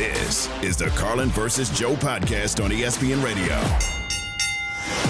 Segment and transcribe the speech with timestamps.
[0.00, 3.54] This is the Carlin versus Joe podcast on ESPN Radio.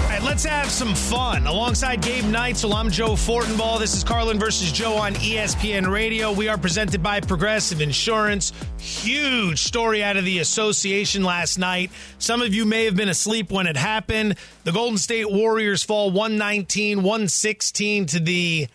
[0.03, 1.47] All right, let's have some fun.
[1.47, 3.79] Alongside Gabe Neitzel, I'm Joe Fortenbaugh.
[3.79, 6.33] This is Carlin versus Joe on ESPN Radio.
[6.33, 8.53] We are presented by Progressive Insurance.
[8.79, 11.93] Huge story out of the association last night.
[12.19, 14.35] Some of you may have been asleep when it happened.
[14.65, 18.69] The Golden State Warriors fall 119, 116 to the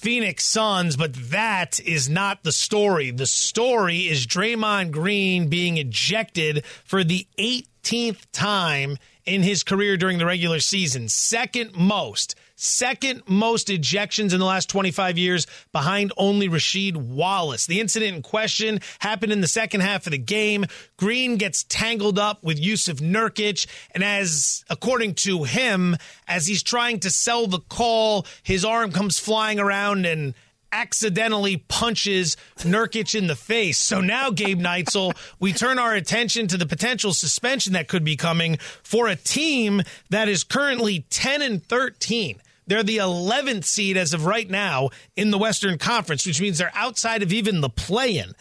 [0.00, 3.10] Phoenix Suns, but that is not the story.
[3.10, 10.16] The story is Draymond Green being ejected for the 18th time in his career during
[10.16, 11.10] the regular season.
[11.10, 17.66] Second most, second most ejections in the last 25 years behind only Rasheed Wallace.
[17.66, 20.66] The incident in question happened in the second half of the game.
[20.96, 25.96] Green gets tangled up with Jusuf Nurkic, and as according to him,
[26.28, 30.34] as he's trying to sell the call, his arm comes flying around and
[30.72, 33.78] accidentally punches Nurkic in the face.
[33.78, 38.16] So now, Gabe Neitzel, we turn our attention to the potential suspension that could be
[38.16, 42.40] coming for a team that is currently 10 and 13.
[42.70, 46.70] They're the 11th seed as of right now in the Western Conference, which means they're
[46.72, 48.32] outside of even the play in.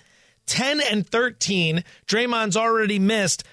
[0.46, 1.84] 10 and 13.
[2.06, 3.44] Draymond's already missed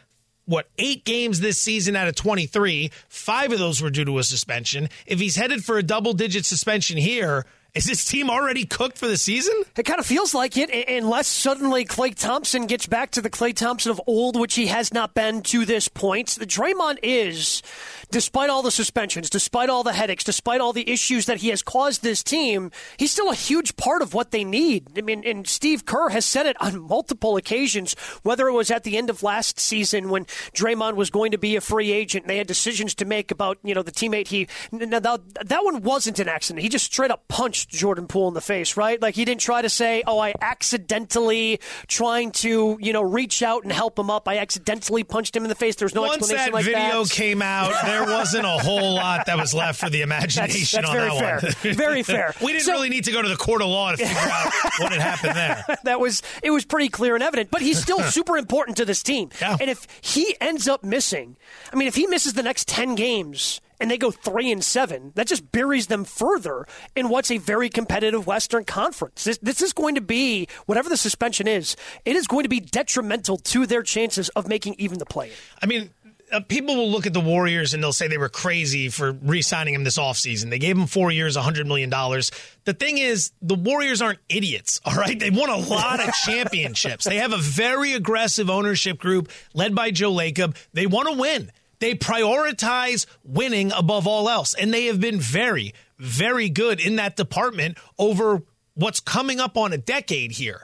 [0.45, 4.23] what eight games this season out of 23 five of those were due to a
[4.23, 7.45] suspension if he's headed for a double digit suspension here
[7.77, 9.53] is this team already cooked for the season?
[9.77, 13.55] It kind of feels like it, unless suddenly Klay Thompson gets back to the Klay
[13.55, 16.29] Thompson of old, which he has not been to this point.
[16.29, 17.63] The Draymond is,
[18.11, 21.63] despite all the suspensions, despite all the headaches, despite all the issues that he has
[21.63, 24.87] caused this team, he's still a huge part of what they need.
[24.97, 28.85] I mean, and Steve Kerr has said it on multiple occasions, whether it was at
[28.85, 32.31] the end of last season when Draymond was going to be a free agent and
[32.31, 34.49] they had decisions to make about, you know, the teammate he.
[34.73, 36.63] Now, that one wasn't an accident.
[36.63, 39.01] He just straight up punched Jordan Poole in the face, right?
[39.01, 43.63] Like he didn't try to say, "Oh, I accidentally trying to, you know, reach out
[43.63, 44.29] and help him up.
[44.29, 47.11] I accidentally punched him in the face." There's no Once explanation that like video that.
[47.11, 47.71] came out,
[48.05, 51.11] there wasn't a whole lot that was left for the imagination that's, that's on very
[51.11, 51.71] that fair.
[51.71, 51.75] one.
[51.77, 52.35] very fair.
[52.43, 54.53] we didn't So- really need to go to the court of law to figure out
[54.79, 55.77] what had happened there.
[55.85, 57.51] that was it was pretty clear and evident.
[57.51, 59.31] But he's still super important to this team.
[59.41, 59.57] Yeah.
[59.61, 61.37] And if he ends up missing,
[61.73, 65.13] I mean, if he misses the next ten games and they go three and seven,
[65.17, 69.25] that just buries them further in what's a very competitive Western Conference.
[69.25, 71.77] This, this is going to be whatever the suspension is.
[72.07, 75.31] It is going to be detrimental to their chances of making even the play.
[75.63, 75.91] I mean,
[76.33, 79.43] uh, people will look at the Warriors and they'll say they were crazy for re
[79.43, 80.51] signing him this offseason.
[80.51, 81.91] They gave him four years, $100 million.
[81.91, 85.19] The thing is, the Warriors aren't idiots, all right?
[85.19, 87.05] They won a lot of championships.
[87.05, 90.57] They have a very aggressive ownership group led by Joe Lacob.
[90.73, 91.53] They want to win.
[91.79, 94.55] They prioritize winning above all else.
[94.55, 98.43] And they have been very, very good in that department over
[98.75, 100.63] what's coming up on a decade here.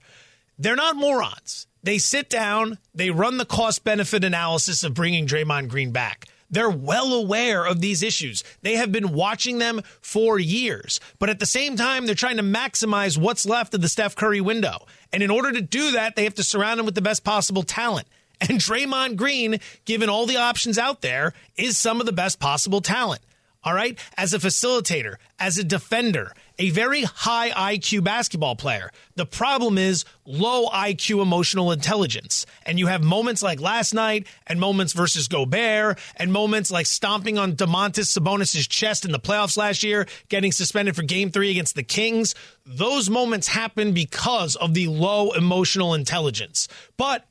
[0.58, 1.66] They're not morons.
[1.82, 6.26] They sit down, they run the cost benefit analysis of bringing Draymond Green back.
[6.52, 8.44] They're well aware of these issues.
[8.60, 11.00] They have been watching them for years.
[11.18, 14.42] But at the same time, they're trying to maximize what's left of the Steph Curry
[14.42, 14.86] window.
[15.12, 17.62] And in order to do that, they have to surround him with the best possible
[17.62, 18.06] talent.
[18.48, 22.80] And Draymond Green, given all the options out there, is some of the best possible
[22.80, 23.22] talent.
[23.62, 23.96] All right.
[24.16, 26.32] As a facilitator, as a defender,
[26.62, 28.92] a very high IQ basketball player.
[29.16, 32.46] The problem is low IQ emotional intelligence.
[32.64, 37.36] And you have moments like last night and moments versus Gobert and moments like stomping
[37.36, 41.74] on Domantas Sabonis' chest in the playoffs last year, getting suspended for game three against
[41.74, 42.36] the Kings.
[42.64, 46.68] Those moments happen because of the low emotional intelligence.
[46.96, 47.26] But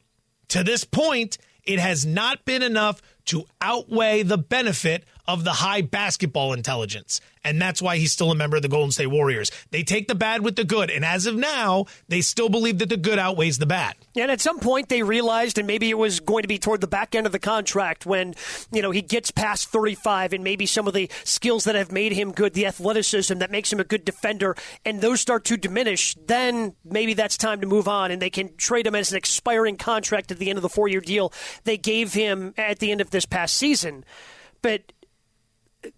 [0.50, 5.82] to this point, it has not been enough to outweigh the benefit of the high
[5.82, 7.22] basketball intelligence.
[7.44, 9.50] And that's why he's still a member of the Golden State Warriors.
[9.72, 10.92] They take the bad with the good.
[10.92, 13.96] And as of now, they still believe that the good outweighs the bad.
[14.16, 16.88] And at some point, they realized, and maybe it was going to be toward the
[16.88, 18.36] back end of the contract when,
[18.72, 22.12] you know, he gets past 35 and maybe some of the skills that have made
[22.12, 24.56] him good, the athleticism that makes him a good defender,
[24.86, 28.56] and those start to diminish, then maybe that's time to move on and they can
[28.58, 31.34] trade him as an expiring contract at the end of the four year deal
[31.64, 34.04] they gave him at the end of this past season.
[34.62, 34.92] But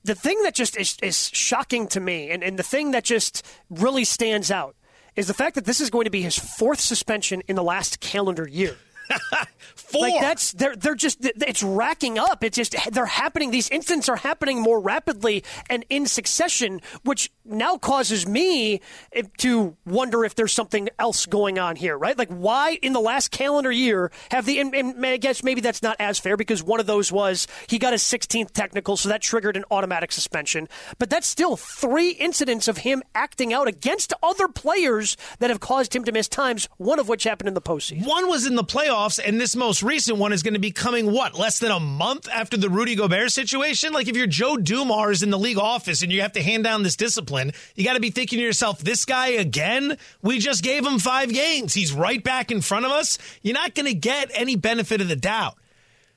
[0.03, 3.45] the thing that just is, is shocking to me and, and the thing that just
[3.69, 4.75] really stands out
[5.15, 7.99] is the fact that this is going to be his fourth suspension in the last
[7.99, 8.75] calendar year.
[9.75, 10.01] Four.
[10.01, 12.43] Like that's they're they're just it's racking up.
[12.43, 13.51] It's just they're happening.
[13.51, 18.81] These incidents are happening more rapidly and in succession, which now causes me
[19.11, 21.97] eh, to wonder if there's something else going on here.
[21.97, 22.17] Right?
[22.17, 24.59] Like why in the last calendar year have the?
[24.59, 27.77] And, and I guess maybe that's not as fair because one of those was he
[27.77, 30.67] got his 16th technical, so that triggered an automatic suspension.
[30.97, 35.95] But that's still three incidents of him acting out against other players that have caused
[35.95, 36.67] him to miss times.
[36.77, 38.07] One of which happened in the postseason.
[38.07, 40.71] One was in the playoffs playoffs, and this most recent one is going to be
[40.71, 43.93] coming, what, less than a month after the Rudy Gobert situation?
[43.93, 46.83] Like, if you're Joe Dumars in the league office and you have to hand down
[46.83, 49.97] this discipline, you got to be thinking to yourself, this guy again?
[50.21, 51.73] We just gave him five games.
[51.73, 53.17] He's right back in front of us.
[53.41, 55.55] You're not going to get any benefit of the doubt.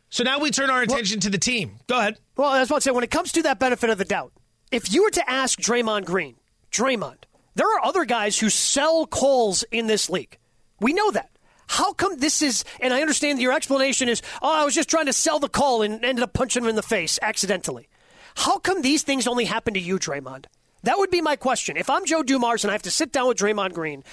[0.08, 1.78] So now we turn our attention well, to the team.
[1.86, 2.18] Go ahead.
[2.36, 4.32] Well, I was about to say, when it comes to that benefit of the doubt,
[4.70, 6.36] if you were to ask Draymond Green,
[6.70, 7.24] Draymond,
[7.54, 10.38] there are other guys who sell calls in this league.
[10.80, 11.30] We know that.
[11.68, 15.06] How come this is, and I understand your explanation is, oh, I was just trying
[15.06, 17.88] to sell the call and ended up punching him in the face accidentally.
[18.36, 20.46] How come these things only happen to you, Draymond?
[20.82, 21.76] That would be my question.
[21.76, 24.04] If I'm Joe Dumars and I have to sit down with Draymond Green,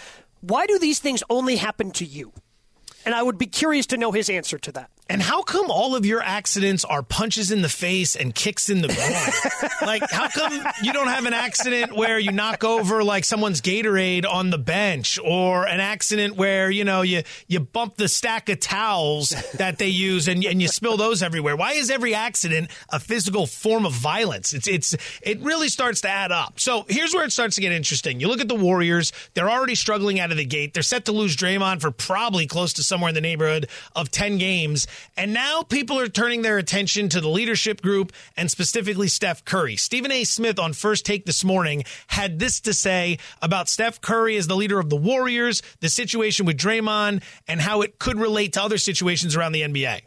[0.42, 2.34] why do these things only happen to you?
[3.06, 4.90] And I would be curious to know his answer to that.
[5.10, 8.82] And how come all of your accidents are punches in the face and kicks in
[8.82, 9.70] the groin?
[9.86, 14.26] like, how come you don't have an accident where you knock over like someone's Gatorade
[14.26, 18.62] on the bench, or an accident where you know you you bump the stack of
[18.62, 21.58] towels that they use and and you spill those everywhere?
[21.58, 24.54] Why is every accident a physical form of violence?
[24.54, 26.62] It's it's it really starts to add up.
[26.62, 28.22] So here's where it starts to get interesting.
[28.22, 30.74] You look at the Warriors; they're already struggling out of the gate.
[30.74, 33.68] They're set to lose Draymond for probably close to somewhere in the neighborhood
[33.98, 34.88] of ten games.
[35.18, 39.76] And now people are turning their attention to the leadership group and specifically Steph Curry.
[39.76, 40.24] Stephen A.
[40.24, 44.56] Smith on First Take this morning had this to say about Steph Curry as the
[44.56, 48.78] leader of the Warriors, the situation with Draymond, and how it could relate to other
[48.78, 50.02] situations around the NBA.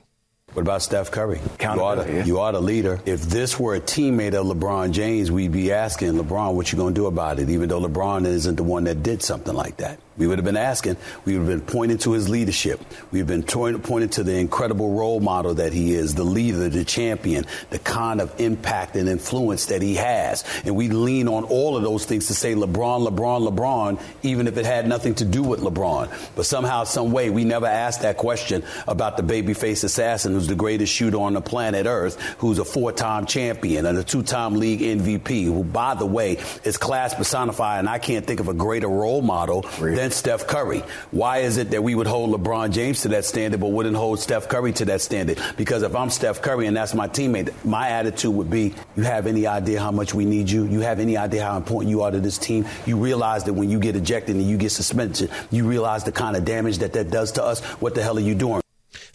[0.53, 1.41] What about Steph Curry?
[1.61, 3.01] You are, the, you are the leader.
[3.05, 6.95] If this were a teammate of LeBron James, we'd be asking LeBron, what you going
[6.95, 9.99] to do about it, even though LeBron isn't the one that did something like that.
[10.19, 10.97] We would have been asking,
[11.27, 12.81] we would have been pointing to his leadership.
[13.11, 17.45] We've been pointing to the incredible role model that he is, the leader, the champion,
[17.69, 20.43] the kind of impact and influence that he has.
[20.65, 24.57] And we lean on all of those things to say LeBron, LeBron, LeBron, even if
[24.57, 26.11] it had nothing to do with LeBron.
[26.35, 30.55] But somehow, some way, we never asked that question about the babyface assassin who's the
[30.55, 35.45] greatest shooter on the planet Earth, who's a four-time champion and a two-time league MVP,
[35.45, 39.23] who, by the way, is class personified, and I can't think of a greater role
[39.23, 39.97] model really?
[39.97, 40.83] than Steph Curry.
[41.11, 44.21] Why is it that we would hold LeBron James to that standard but wouldn't hold
[44.21, 45.41] Steph Curry to that standard?
[45.57, 49.27] Because if I'm Steph Curry and that's my teammate, my attitude would be, you have
[49.27, 50.67] any idea how much we need you?
[50.67, 52.67] You have any idea how important you are to this team?
[52.87, 56.37] You realize that when you get ejected and you get suspended, you realize the kind
[56.37, 57.61] of damage that that does to us?
[57.81, 58.66] What the hell are you doing?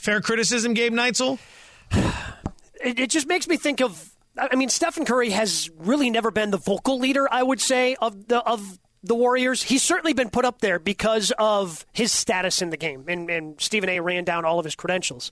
[0.01, 1.37] Fair criticism, Gabe Neitzel?
[2.83, 6.49] It, it just makes me think of I mean, Stephen Curry has really never been
[6.49, 9.61] the vocal leader, I would say, of the of the Warriors.
[9.61, 13.61] He's certainly been put up there because of his status in the game, and, and,
[13.61, 13.99] Stephen A.
[13.99, 15.31] ran down all of his credentials.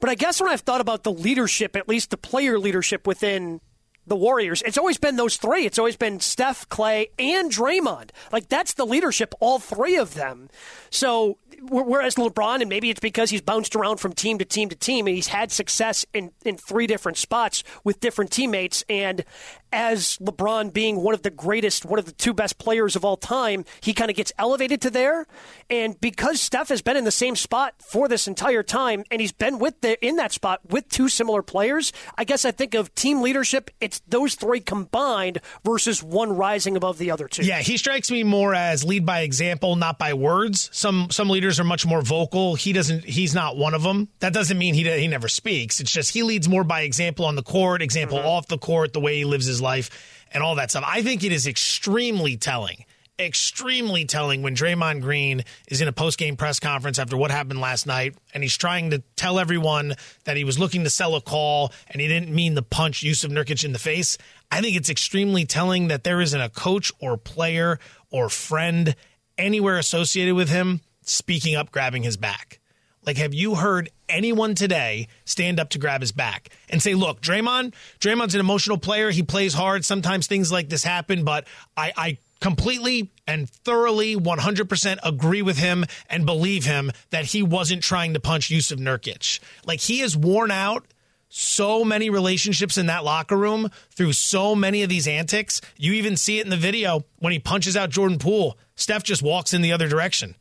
[0.00, 3.60] But I guess when I've thought about the leadership, at least the player leadership within
[4.04, 5.64] the Warriors, it's always been those three.
[5.64, 8.10] It's always been Steph, Klay, and Draymond.
[8.32, 10.48] Like that's the leadership, all three of them.
[10.90, 14.76] So whereas LeBron, and maybe it's because he's bounced around from team to team to
[14.76, 18.84] team, and he's had success in, in three different spots with different teammates.
[18.88, 19.24] And
[19.72, 23.16] as LeBron being one of the greatest, one of the two best players of all
[23.16, 25.26] time, he kind of gets elevated to there.
[25.68, 29.32] And because Steph has been in the same spot for this entire time, and he's
[29.32, 32.94] been with the in that spot with two similar players, I guess I think of
[32.94, 33.70] team leadership.
[33.80, 37.44] It's those three combined versus one rising above the other two.
[37.44, 40.70] Yeah, he strikes me more as lead by example, not by words.
[40.72, 42.54] Some some leaders are much more vocal.
[42.54, 43.04] He doesn't.
[43.04, 44.08] He's not one of them.
[44.20, 45.80] That doesn't mean he he never speaks.
[45.80, 48.28] It's just he leads more by example on the court, example mm-hmm.
[48.28, 49.90] off the court, the way he lives his life
[50.32, 50.84] and all that stuff.
[50.86, 52.84] I think it is extremely telling
[53.20, 57.86] extremely telling when Draymond Green is in a post-game press conference after what happened last
[57.86, 61.72] night and he's trying to tell everyone that he was looking to sell a call
[61.88, 64.18] and he didn't mean to punch Jusuf Nurkic in the face.
[64.52, 68.94] I think it's extremely telling that there isn't a coach or player or friend
[69.36, 72.60] anywhere associated with him speaking up grabbing his back.
[73.04, 77.20] Like, have you heard anyone today stand up to grab his back and say, look,
[77.20, 79.10] Draymond, Draymond's an emotional player.
[79.10, 79.84] He plays hard.
[79.84, 81.46] Sometimes things like this happen, but
[81.76, 87.82] I, I completely and thoroughly 100% agree with him and believe him that he wasn't
[87.82, 89.40] trying to punch Jusuf Nurkic.
[89.64, 90.86] Like, he has worn out
[91.30, 95.60] so many relationships in that locker room through so many of these antics.
[95.76, 98.58] You even see it in the video when he punches out Jordan Poole.
[98.76, 100.34] Steph just walks in the other direction.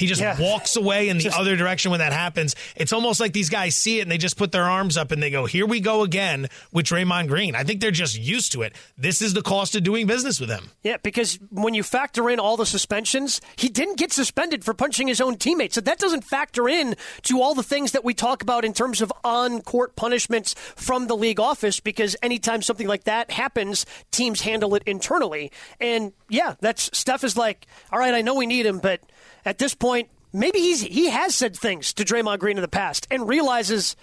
[0.00, 0.40] He just yeah.
[0.40, 2.56] walks away in the just, other direction when that happens.
[2.74, 5.22] It's almost like these guys see it and they just put their arms up and
[5.22, 8.62] they go, "Here we go again with Draymond Green." I think they're just used to
[8.62, 8.74] it.
[8.96, 10.70] This is the cost of doing business with him.
[10.82, 15.06] Yeah, because when you factor in all the suspensions, he didn't get suspended for punching
[15.06, 15.74] his own teammates.
[15.74, 19.02] So that doesn't factor in to all the things that we talk about in terms
[19.02, 24.74] of on-court punishments from the league office because anytime something like that happens, teams handle
[24.76, 25.52] it internally.
[25.78, 29.02] And yeah, that's Steph is like, "All right, I know we need him, but
[29.44, 33.06] at this point, maybe he's he has said things to Draymond Green in the past
[33.10, 33.96] and realizes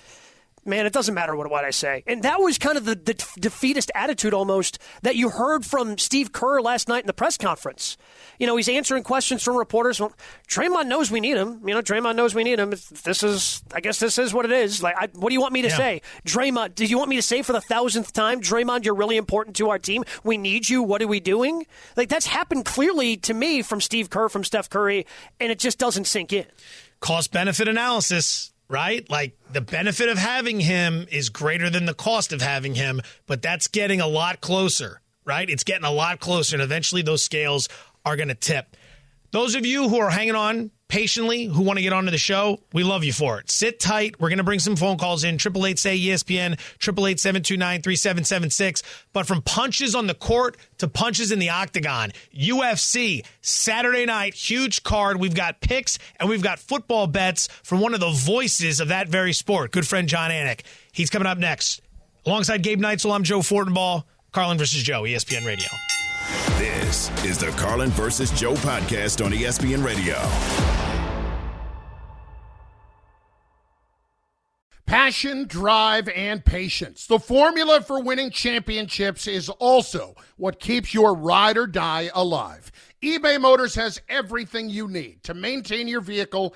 [0.68, 2.04] man, it doesn't matter what, what I say.
[2.06, 6.32] And that was kind of the, the defeatist attitude almost that you heard from Steve
[6.32, 7.98] Kerr last night in the press conference.
[8.40, 10.00] You know, he's answering questions from reporters.
[10.00, 10.14] Well,
[10.48, 11.68] Draymond knows we need him.
[11.68, 12.70] You know, Draymond knows we need him.
[12.70, 14.84] This is, I guess, this is what it is.
[14.84, 15.78] Like, I, what do you want me to yeah.
[15.78, 16.76] say, Draymond?
[16.76, 19.70] do you want me to say for the thousandth time, Draymond, you're really important to
[19.70, 20.04] our team.
[20.24, 20.84] We need you.
[20.84, 21.66] What are we doing?
[21.96, 25.06] Like, that's happened clearly to me from Steve Kerr, from Steph Curry,
[25.40, 26.46] and it just doesn't sink in.
[27.00, 29.10] Cost benefit analysis right?
[29.10, 33.42] Like the benefit of having him is greater than the cost of having him, but
[33.42, 35.50] that's getting a lot closer, right?
[35.50, 37.70] It's getting a lot closer, and eventually those scales
[38.06, 38.76] are going to tip.
[39.32, 42.60] Those of you who are hanging on patiently who want to get onto the show,
[42.74, 43.50] we love you for it.
[43.50, 44.20] Sit tight.
[44.20, 45.38] We're going to bring some phone calls in.
[45.38, 48.84] Triple eight say ESPN, triple eight seven two nine three seven seven six.
[49.14, 54.84] But from punches on the court to punches in the octagon, UFC Saturday night, huge
[54.84, 55.18] card.
[55.18, 59.08] We've got picks and we've got football bets from one of the voices of that
[59.08, 60.62] very sport, good friend Jon Anik.
[60.92, 61.82] He's coming up next.
[62.26, 64.04] Alongside Gabe Neitzel, I'm Joe Fortenbaugh.
[64.34, 65.70] Carlin versus Joe, ESPN Radio.
[66.60, 70.16] This is the Carlin versus Joe podcast on ESPN Radio.
[74.86, 77.06] Passion, drive, and patience.
[77.06, 82.72] The formula for winning championships is also what keeps your ride or die alive.
[83.04, 86.56] eBay Motors has everything you need to maintain your vehicle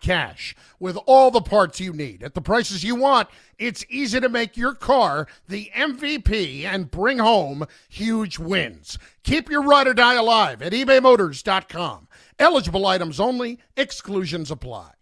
[0.00, 0.54] cash.
[0.78, 4.56] With all the parts you need at the prices you want, it's easy to make
[4.56, 8.98] your car the MVP and bring home huge wins.
[9.24, 12.08] Keep your ride or die alive at ebaymotors.com.
[12.38, 14.92] Eligible items only, exclusions apply.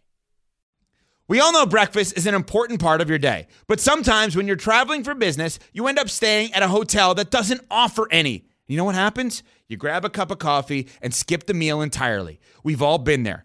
[1.29, 4.57] We all know breakfast is an important part of your day, but sometimes when you're
[4.57, 8.47] traveling for business, you end up staying at a hotel that doesn't offer any.
[8.67, 9.43] You know what happens?
[9.69, 12.41] You grab a cup of coffee and skip the meal entirely.
[12.65, 13.45] We've all been there.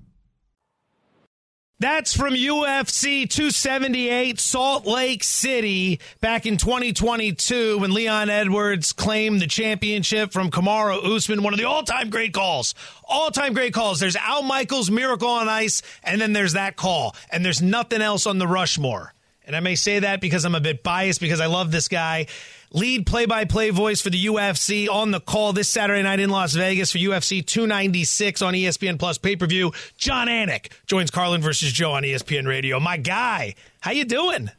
[1.81, 9.47] That's from UFC 278 Salt Lake City back in 2022 when Leon Edwards claimed the
[9.47, 11.41] championship from Kamaru Usman.
[11.41, 12.75] One of the all-time great calls.
[13.03, 13.99] All-time great calls.
[13.99, 17.15] There's Al Michaels' Miracle on Ice, and then there's that call.
[17.31, 19.15] And there's nothing else on the Rushmore.
[19.47, 22.27] And I may say that because I'm a bit biased because I love this guy
[22.73, 26.29] lead play by play voice for the UFC on the call this Saturday night in
[26.29, 29.71] Las Vegas for UFC 296 on ESPN Plus pay per view.
[29.97, 32.79] Jon Anik joins Carlin versus Joe on ESPN Radio.
[32.79, 34.49] My guy, how you doing?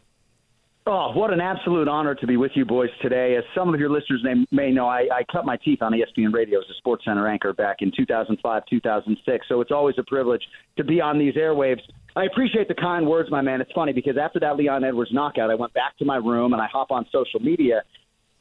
[0.84, 3.36] Oh, what an absolute honor to be with you boys today.
[3.36, 6.58] As some of your listeners may, know, I, I cut my teeth on ESPN Radio
[6.58, 9.46] as a Sports Center anchor back in 2005, 2006.
[9.48, 10.42] So it's always a privilege
[10.76, 11.82] to be on these airwaves.
[12.16, 13.60] I appreciate the kind words, my man.
[13.60, 16.60] It's funny because after that Leon Edwards knockout, I went back to my room and
[16.60, 17.84] I hop on social media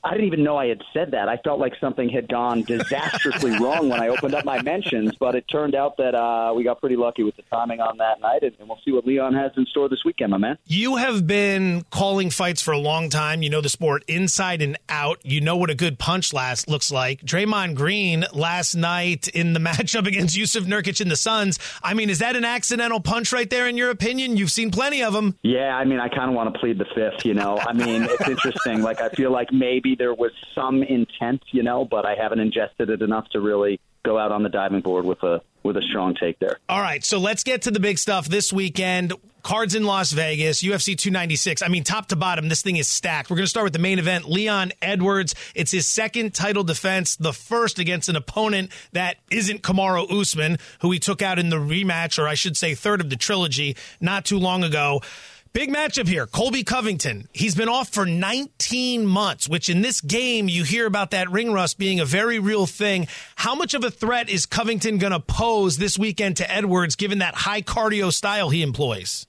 [0.04, 1.30] I didn't even know I had said that.
[1.30, 5.36] I felt like something had gone disastrously wrong when I opened up my mentions, but
[5.36, 8.44] it turned out that uh, we got pretty lucky with the timing on that night,
[8.44, 10.58] and we'll see what Leon has in store this weekend, my man.
[10.66, 13.44] You have been calling fights for a long time.
[13.44, 15.20] You know the sport inside and out.
[15.24, 17.22] You know what a good punch last looks like.
[17.22, 21.60] Draymond Green last night in the matchup against Jusuf Nurkic in the Suns.
[21.84, 24.38] I mean, is that an accidental punch right there, in your opinion?
[24.38, 25.38] You've seen plenty of them.
[25.44, 27.26] Yeah, I mean, I kind of want to plead the fifth.
[27.26, 28.82] You know, I mean, it's interesting.
[28.82, 32.90] Like, I feel like maybe there was some intent, you know, but I haven't ingested
[32.90, 36.16] it enough to really go out on the diving board with a with a strong
[36.16, 36.58] take there.
[36.68, 39.14] All right, so let's get to the big stuff this weekend.
[39.44, 41.62] Cards in Las Vegas, UFC 296.
[41.62, 43.30] I mean, top to bottom, this thing is stacked.
[43.30, 44.30] We're going to start with the main event.
[44.30, 45.34] Leon Edwards.
[45.56, 50.92] It's his second title defense, the first against an opponent that isn't Kamaru Usman, who
[50.92, 54.26] he took out in the rematch, or I should say, third of the trilogy, not
[54.26, 55.02] too long ago.
[55.54, 56.28] Big matchup here.
[56.28, 57.28] Colby Covington.
[57.34, 61.52] He's been off for 19 months, which in this game, you hear about that ring
[61.52, 63.06] rust being a very real thing.
[63.36, 67.18] How much of a threat is Covington going to pose this weekend to Edwards, given
[67.18, 69.28] that high cardio style he employs?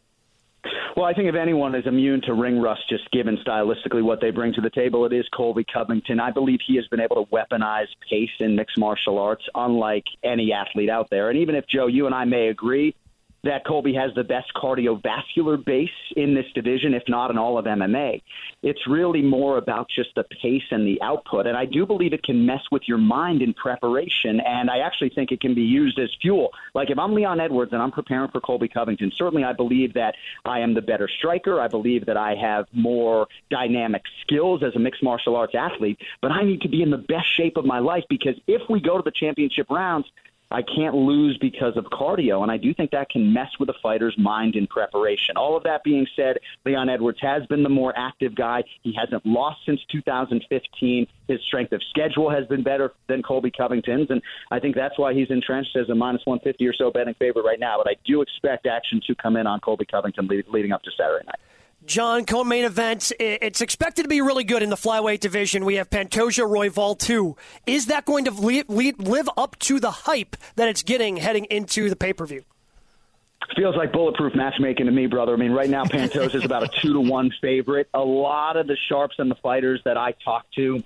[0.96, 4.30] Well, I think if anyone is immune to ring rust, just given stylistically what they
[4.30, 6.20] bring to the table, it is Colby Covington.
[6.20, 10.52] I believe he has been able to weaponize pace in mixed martial arts, unlike any
[10.52, 11.30] athlete out there.
[11.30, 12.94] And even if Joe, you and I may agree
[13.44, 17.64] that Colby has the best cardiovascular base in this division, if not in all of
[17.64, 18.22] MMA.
[18.62, 21.46] It's really more about just the pace and the output.
[21.46, 24.40] And I do believe it can mess with your mind in preparation.
[24.40, 26.50] And I actually think it can be used as fuel.
[26.74, 30.14] Like if I'm Leon Edwards and I'm preparing for Colby Covington, certainly I believe that
[30.44, 31.60] I am the better striker.
[31.60, 35.98] I believe that I have more dynamic skills as a mixed martial arts athlete.
[36.20, 38.80] But I need to be in the best shape of my life because if we
[38.80, 40.06] go to the championship rounds,
[40.52, 43.74] I can't lose because of cardio, and I do think that can mess with a
[43.82, 45.36] fighter's mind in preparation.
[45.36, 48.62] All of that being said, Leon Edwards has been the more active guy.
[48.82, 51.06] He hasn't lost since 2015.
[51.28, 55.14] His strength of schedule has been better than Colby Covington's, and I think that's why
[55.14, 57.76] he's entrenched as a minus 150 or so betting favorite right now.
[57.78, 61.24] But I do expect action to come in on Colby Covington leading up to Saturday
[61.26, 61.40] night.
[61.84, 63.12] Jon, co-main event.
[63.18, 65.64] It's expected to be really good in the flyweight division.
[65.64, 67.36] We have Pantoja Royval too.
[67.66, 71.96] Is that going to live up to the hype that it's getting heading into the
[71.96, 72.44] pay-per-view?
[73.56, 75.34] Feels like bulletproof matchmaking to me, brother.
[75.34, 77.88] I mean, right now Pantoja is about a two to one favorite.
[77.92, 80.82] A lot of the sharps and the fighters that I talk to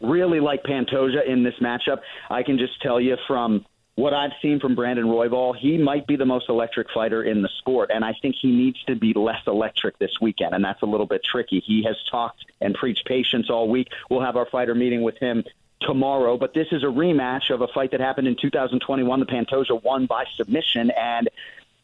[0.00, 2.00] really like Pantoja in this matchup.
[2.28, 3.64] I can just tell you from
[3.96, 7.48] what I've seen from Brandon Royval, he might be the most electric fighter in the
[7.58, 10.86] sport, and I think he needs to be less electric this weekend, and that's a
[10.86, 11.60] little bit tricky.
[11.60, 13.88] He has talked and preached patience all week.
[14.10, 15.44] We'll have our fighter meeting with him
[15.80, 19.20] tomorrow, but this is a rematch of a fight that happened in 2021.
[19.20, 21.28] The Pantoja won by submission, and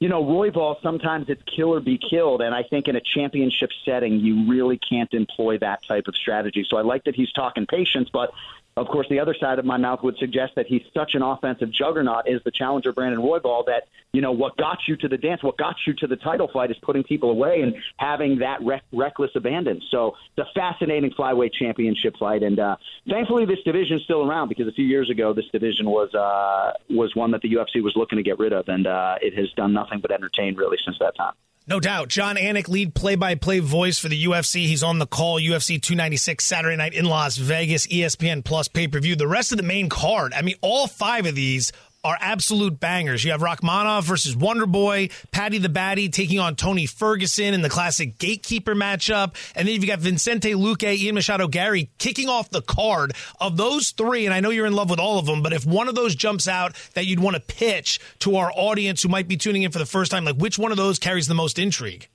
[0.01, 2.41] you know, Royval, sometimes it's kill or be killed.
[2.41, 6.67] And I think in a championship setting, you really can't employ that type of strategy.
[6.67, 8.33] So I like that he's talking patience, but
[8.77, 11.71] of course, the other side of my mouth would suggest that he's such an offensive
[11.73, 15.43] juggernaut is the challenger Brandon Royval that, you know, what got you to the dance,
[15.43, 18.85] what got you to the title fight is putting people away and having that rec-
[18.93, 19.83] reckless abandon.
[19.91, 22.43] So it's a fascinating flyweight championship fight.
[22.43, 22.77] And uh,
[23.09, 26.73] thankfully, this division is still around because a few years ago, this division was uh,
[26.89, 28.69] was one that the UFC was looking to get rid of.
[28.69, 31.35] And uh, it has done nothing but entertain really since that time.
[31.71, 32.09] No doubt.
[32.09, 34.67] Jon Anik, lead play by play voice for the UFC.
[34.67, 35.39] He's on the call.
[35.39, 39.15] UFC 296 Saturday night in Las Vegas, ESPN Plus pay per view.
[39.15, 41.71] The rest of the main card, I mean, all five of these
[42.03, 43.25] are absolute bangers.
[43.25, 47.69] You have Rakhmonov versus Wonder Boy, Paddy the Batty taking on Tony Ferguson in the
[47.69, 49.35] classic gatekeeper matchup.
[49.55, 53.91] And then you've got Vicente Luque, Ian Machado Garry kicking off the card of those
[53.91, 54.25] three.
[54.25, 56.15] And I know you're in love with all of them, but if one of those
[56.15, 59.71] jumps out that you'd want to pitch to our audience who might be tuning in
[59.71, 62.09] for the first time, like which one of those carries the most intrigue?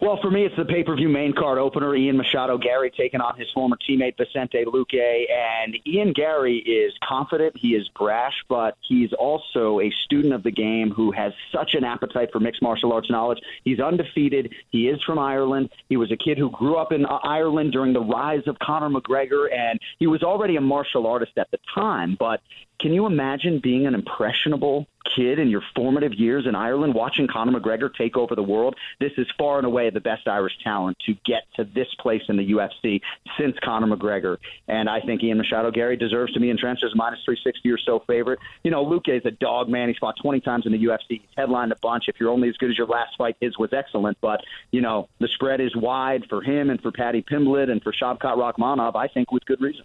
[0.00, 1.94] Well, for me, it's the pay per view main card opener.
[1.94, 5.26] Ian Machado Garry taking on his former teammate Vicente Luque.
[5.30, 10.50] And Ian Garry is confident, he is brash, but he's also a student of the
[10.50, 13.40] game who has such an appetite for mixed martial arts knowledge.
[13.64, 14.54] He's undefeated.
[14.70, 15.68] He is from Ireland.
[15.90, 18.88] He was a kid who grew up in uh, Ireland during the rise of Conor
[18.88, 22.40] McGregor, and he was already a martial artist at the time, but
[22.80, 27.58] can you imagine being an impressionable kid in your formative years in Ireland, watching Conor
[27.58, 28.74] McGregor take over the world?
[28.98, 32.36] This is far and away the best Irish talent to get to this place in
[32.36, 33.00] the UFC
[33.38, 34.38] since Conor McGregor.
[34.66, 38.02] And I think Ian Machado Garry deserves to be entrenched as minus 360 or so
[38.06, 38.38] favorite.
[38.64, 39.88] You know, Luque is a dog, man.
[39.88, 41.00] He's fought 20 times in the UFC.
[41.08, 42.04] He's headlined a bunch.
[42.08, 44.16] If you're only as good as your last fight, his was excellent.
[44.22, 44.40] But,
[44.70, 48.36] you know, the spread is wide for him and for Paddy Pimblett and for Shavkat
[48.36, 49.84] Rakhmonov, I think, with good reason.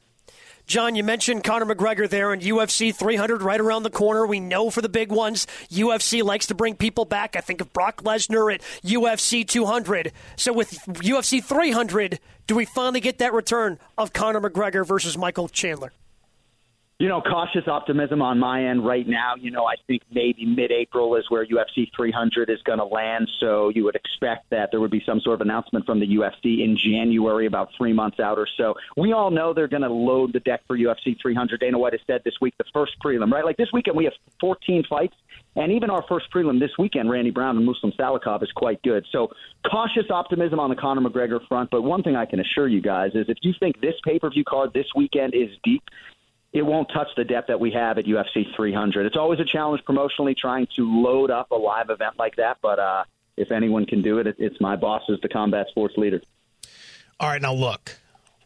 [0.68, 4.26] Jon, you mentioned Conor McGregor there and UFC 300 right around the corner.
[4.26, 7.36] We know for the big ones, UFC likes to bring people back.
[7.36, 10.12] I think of Brock Lesnar at UFC 200.
[10.36, 15.48] So with UFC 300, do we finally get that return of Conor McGregor versus Michael
[15.50, 15.94] Chandler?
[16.98, 19.34] You know, cautious optimism on my end right now.
[19.38, 23.30] You know, I think maybe mid April is where UFC 300 is going to land.
[23.42, 26.64] So you would expect that there would be some sort of announcement from the UFC
[26.64, 28.76] in January, about three months out or so.
[28.96, 31.60] We all know they're going to load the deck for UFC 300.
[31.60, 33.44] Dana White has said this week, the first prelim, right?
[33.44, 35.16] Like this weekend, we have 14 fights.
[35.58, 39.06] And even our first prelim this weekend, Randy Brown and Muslim Salikhov, is quite good.
[39.12, 39.30] So
[39.70, 41.72] cautious optimism on the Conor McGregor front.
[41.72, 44.30] But one thing I can assure you guys is if you think this pay per
[44.30, 45.84] view card this weekend is deep,
[46.56, 49.06] it won't touch the depth that we have at UFC 300.
[49.06, 52.80] It's always a challenge promotionally trying to load up a live event like that, but
[52.80, 53.04] uh,
[53.36, 56.22] if anyone can do it, it's my boss as the combat sports leader.
[57.20, 57.98] All right, now look.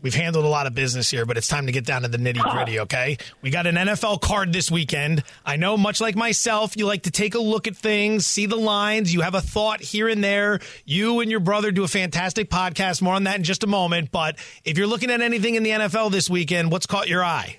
[0.02, 2.18] We've handled a lot of business here, but it's time to get down to the
[2.18, 3.18] nitty gritty, okay?
[3.44, 5.24] We got an NFL card this weekend.
[5.46, 8.56] I know, much like myself, you like to take a look at things, see the
[8.56, 9.14] lines.
[9.14, 10.62] You have a thought here and there.
[10.84, 13.04] You and your brother do a fantastic podcast.
[13.04, 14.10] More on that in just a moment.
[14.10, 17.58] But if you're looking at anything in the NFL this weekend, what's caught your eye?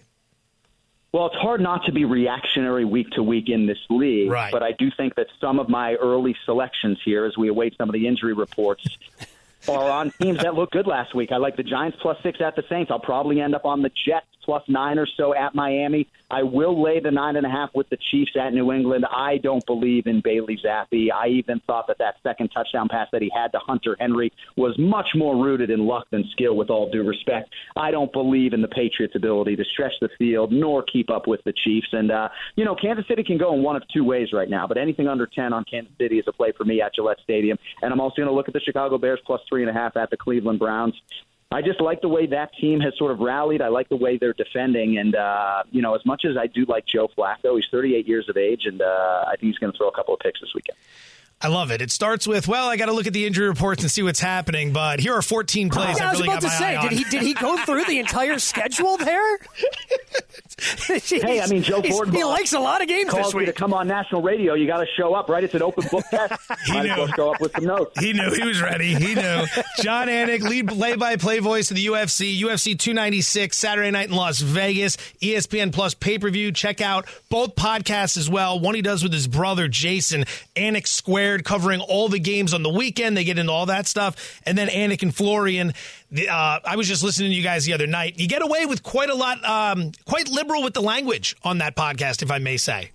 [1.13, 4.53] Well, it's hard not to be reactionary week to week in this league, Right.
[4.53, 7.89] but I do think that some of my early selections here, as we await some
[7.89, 8.87] of the injury reports,
[9.69, 11.33] are on teams that looked good last week.
[11.33, 12.91] I like the Giants plus six at the Saints.
[12.93, 16.09] I'll probably end up on the Jets plus nine or so at Miami.
[16.29, 19.05] I will lay the nine and a half with the Chiefs at New England.
[19.09, 21.07] I don't believe in Bailey Zappe.
[21.15, 24.75] I even thought that that second touchdown pass that he had to Hunter Henry was
[24.77, 27.49] much more rooted in luck than skill, with all due respect.
[27.77, 31.45] I don't believe in the Patriots' ability to stretch the field nor keep up with
[31.45, 31.89] the Chiefs.
[31.93, 34.67] And, uh, you know, Kansas City can go in one of two ways right now,
[34.67, 37.57] but anything under 10 on Kansas City is a play for me at Gillette Stadium.
[37.83, 39.97] And I'm also going to look at the Chicago Bears plus three and a half
[39.97, 41.01] at the Cleveland Browns.
[41.53, 43.61] I just like the way that team has sort of rallied.
[43.61, 46.65] I like the way they're defending, and uh, you know, as much as I do
[46.65, 49.77] like Joe Flacco, he's 38 years of age, and uh, I think he's going to
[49.77, 50.79] throw a couple of picks this weekend.
[51.43, 51.81] I love it.
[51.81, 54.21] It starts with, well, I got to look at the injury reports and see what's
[54.21, 56.83] happening, but here are 14 plays Yeah, I I was really about got to my
[56.83, 59.39] say, did he did he go through the entire schedule there?
[60.87, 63.47] Hey, I mean, Joe He's- Ford He likes a lot of games calls this me
[63.47, 64.53] to come on national radio.
[64.53, 65.43] You got to show up, right?
[65.43, 66.35] It's an open book test.
[66.67, 67.13] He Might as well knew.
[67.17, 67.99] show up with some notes.
[67.99, 68.95] He knew he was ready.
[68.95, 69.45] He knew.
[69.79, 74.99] Jon Anik, lead play-by-play voice of the UFC, UFC 296, Saturday night in Las Vegas,
[75.23, 76.53] ESPN Plus pay-per-view.
[76.53, 78.61] Check out both podcasts as well.
[78.61, 80.25] One he does with his brother Jason,
[80.57, 80.87] Anik
[81.39, 83.17] Covering all the games on the weekend.
[83.17, 85.73] They get into all that stuff, and then Anik and Florian.
[86.11, 88.19] The, uh, I was just listening to you guys the other night.
[88.19, 91.77] You get away with quite a lot, um, quite liberal with the language on that
[91.77, 92.91] podcast, if I may say.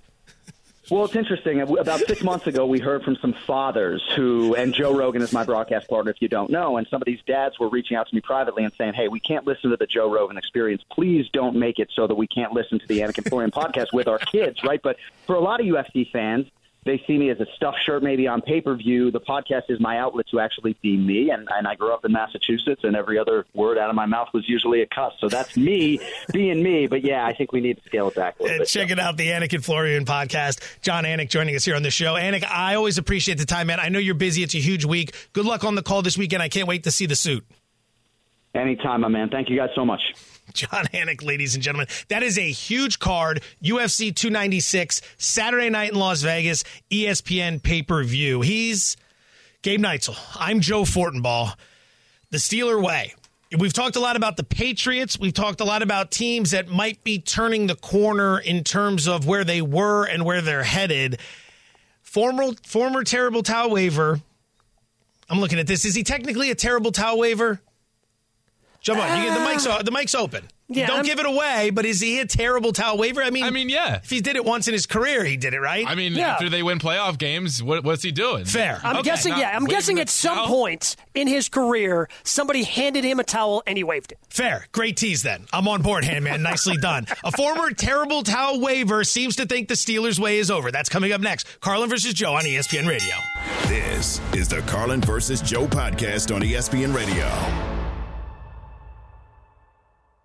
[0.91, 1.61] Well, it's interesting.
[1.61, 5.43] About six months ago, we heard from some fathers who, and Joe Rogan is my
[5.43, 8.13] broadcast partner, if you don't know, and some of these dads were reaching out to
[8.13, 10.83] me privately and saying, hey, we can't listen to the Joe Rogan experience.
[10.91, 13.93] Please don't make it so that we can't listen to the Anik and Florian podcast
[13.93, 14.79] with our kids, right?
[14.81, 16.45] But for a lot of UFC fans,
[16.85, 19.09] they see me as a stuffed shirt maybe on pay per view.
[19.11, 22.11] The podcast is my outlet to actually be me, and, and I grew up in
[22.11, 25.13] Massachusetts, and every other word out of my mouth was usually a cuss.
[25.19, 25.99] So that's me
[26.31, 26.87] being me.
[26.87, 28.67] But yeah, I think we need to scale it back a little And bit.
[28.69, 30.61] check it out, the Anik and Florian podcast.
[30.81, 32.13] Jon Anik joining us here on the show.
[32.13, 33.79] Anik, I always appreciate the time, man.
[33.79, 34.43] I know you're busy.
[34.43, 35.13] It's a huge week.
[35.33, 36.43] Good luck on the call this weekend.
[36.43, 37.43] I can't wait to see the suit.
[38.53, 39.29] Anytime, my man.
[39.29, 40.01] Thank you guys so much.
[40.53, 41.87] Jon Anik, ladies and gentlemen.
[42.09, 43.41] That is a huge card.
[43.63, 48.41] UFC 296, Saturday night in Las Vegas, ESPN pay per view.
[48.41, 48.97] He's
[49.61, 50.17] Gabe Neitzel.
[50.35, 51.55] I'm Joe Fortenbaugh.
[52.29, 53.13] The Steeler way.
[53.57, 55.19] We've talked a lot about the Patriots.
[55.19, 59.25] We've talked a lot about teams that might be turning the corner in terms of
[59.27, 61.19] where they were and where they're headed.
[62.01, 64.19] Former former terrible towel waiver.
[65.29, 65.85] I'm looking at this.
[65.85, 67.61] Is he technically a terrible towel waiver?
[68.85, 69.17] Jump on.
[69.17, 69.49] You get the ah.
[69.49, 70.47] mic's o- the mic's open.
[70.67, 73.21] Yeah, Don't I'm- give it away, but is he a terrible towel waiver?
[73.23, 73.95] I mean, I mean, yeah.
[74.03, 75.85] if he did it once in his career, he did it right.
[75.87, 76.33] I mean, Yeah.
[76.33, 78.45] after they win playoff games, what, what's he doing?
[78.45, 78.79] fair.
[78.83, 79.09] I'm Okay.
[79.09, 80.47] guessing, not yeah, I'm waving guessing the at some towel?
[80.47, 84.19] point in his career, somebody handed him a towel and he waved it.
[84.29, 84.67] Fair.
[84.71, 85.45] Great tease then.
[85.51, 86.41] I'm on board, Handman.
[86.41, 87.07] Nicely done.
[87.23, 90.71] A former terrible towel waiver seems to think the Steelers' way is over.
[90.71, 91.59] That's coming up next.
[91.59, 93.15] Carlin versus Joe on ESPN Radio.
[93.67, 97.74] This is the Carlin versus Joe podcast on ESPN Radio.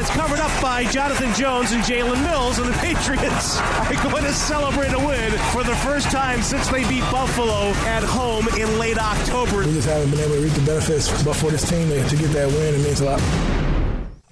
[0.00, 4.32] It's covered up by Jonathan Jones and Jalen Mills, and the Patriots are going to
[4.32, 8.96] celebrate a win for the first time since they beat Buffalo at home in late
[8.96, 9.58] October.
[9.58, 12.32] We just haven't been able to reap the benefits, but for this team to, get
[12.32, 13.20] that win, it means a lot.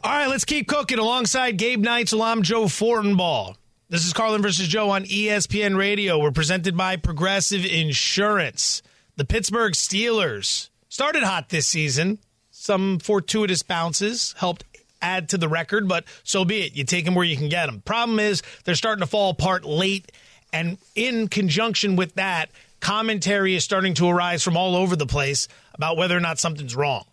[0.02, 2.24] All right, let's keep cooking alongside Gabe Neitzel.
[2.24, 3.54] I'm Joe Fortenbaugh.
[3.90, 6.18] This is Carlin versus Joe on ESPN Radio.
[6.18, 8.80] We're presented by Progressive Insurance.
[9.16, 12.20] The Pittsburgh Steelers started hot this season.
[12.50, 14.64] Some fortuitous bounces helped
[15.02, 16.76] add to the record, but so be it.
[16.76, 17.80] You take them where you can get them.
[17.82, 20.10] Problem is, they're starting to fall apart late
[20.52, 25.48] And in conjunction with that, commentary is starting to arise from all over the place
[25.74, 27.04] about whether or not something's wrong.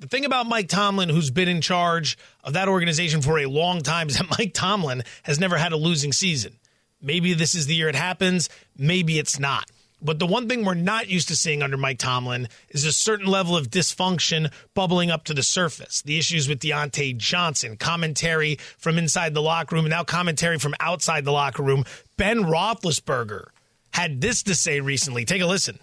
[0.00, 3.80] The thing about Mike Tomlin, who's been in charge of that organization for a long
[3.80, 6.58] time, is that Mike Tomlin has never had a losing season.
[7.00, 9.70] Maybe this is the year it happens, maybe it's not.
[10.02, 13.26] But the one thing we're not used to seeing under Mike Tomlin is a certain
[13.26, 16.02] level of dysfunction bubbling up to the surface.
[16.02, 20.74] The issues with Diontae Johnson, commentary from inside the locker room, and now commentary from
[20.78, 21.84] outside the locker room.
[22.16, 23.46] Ben Roethlisberger
[23.92, 25.24] had this to say recently.
[25.24, 25.78] Take a listen.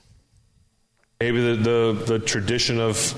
[1.19, 3.15] Maybe the, the, the tradition of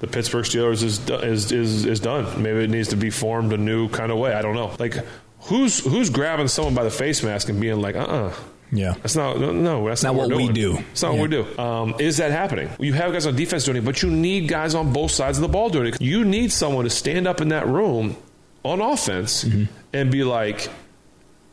[0.00, 2.42] the Pittsburgh Steelers is, is is is done.
[2.42, 4.34] Maybe it needs to be formed a new kind of way.
[4.34, 4.74] I don't know.
[4.78, 4.96] Like
[5.42, 8.28] who's who's grabbing someone by the face mask and being like, uh uh-uh.
[8.28, 8.34] uh
[8.72, 9.86] yeah, that's not no.
[9.86, 10.78] That's not, not what, we do.
[10.92, 11.20] It's not yeah.
[11.20, 11.58] what we do.
[11.58, 12.70] Um, is that happening?
[12.80, 15.42] You have guys on defense doing it, but you need guys on both sides of
[15.42, 16.00] the ball doing it.
[16.00, 18.16] You need someone to stand up in that room
[18.64, 19.64] on offense mm-hmm.
[19.92, 20.70] and be like,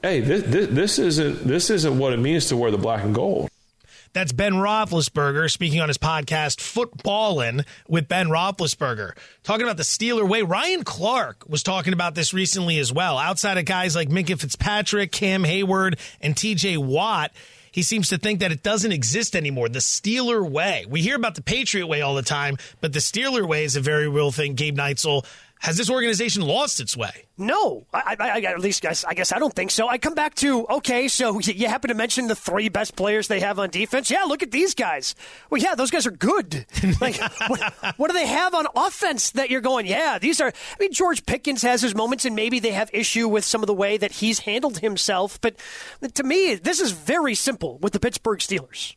[0.01, 3.13] "Hey, this, this, this isn't this isn't what it means to wear the black and
[3.13, 3.49] gold."
[4.13, 10.27] That's Ben Roethlisberger speaking on his podcast, Footballin' with Ben Roethlisberger, talking about the Steeler
[10.27, 10.41] way.
[10.41, 13.19] Ryan Clark was talking about this recently as well.
[13.19, 17.31] Outside of guys like Minkah Fitzpatrick, Cam Hayward, and TJ Watt,
[17.71, 19.69] he seems to think that it doesn't exist anymore.
[19.69, 20.85] The Steeler way.
[20.89, 23.81] We hear about the Patriot way all the time, but the Steeler way is a
[23.81, 24.55] very real thing.
[24.55, 25.23] Gabe Neitzel
[25.59, 27.25] has this organization lost its way?
[27.37, 29.89] No, I, I, I at least guess, I guess I don't think so.
[29.89, 33.41] I come back to okay, so you happen to mention the three best players they
[33.41, 34.09] have on defense.
[34.09, 35.15] Yeah, look at these guys.
[35.49, 36.65] Well, yeah, those guys are good.
[36.99, 37.61] Like, what,
[37.97, 39.85] what, do they have on offense that you're going?
[39.85, 40.47] Yeah, these are.
[40.47, 43.67] I mean, George Pickens has his moments, and maybe they have issue with some of
[43.67, 45.39] the way that he's handled himself.
[45.39, 45.55] But
[46.15, 48.95] to me, this is very simple with the Pittsburgh Steelers.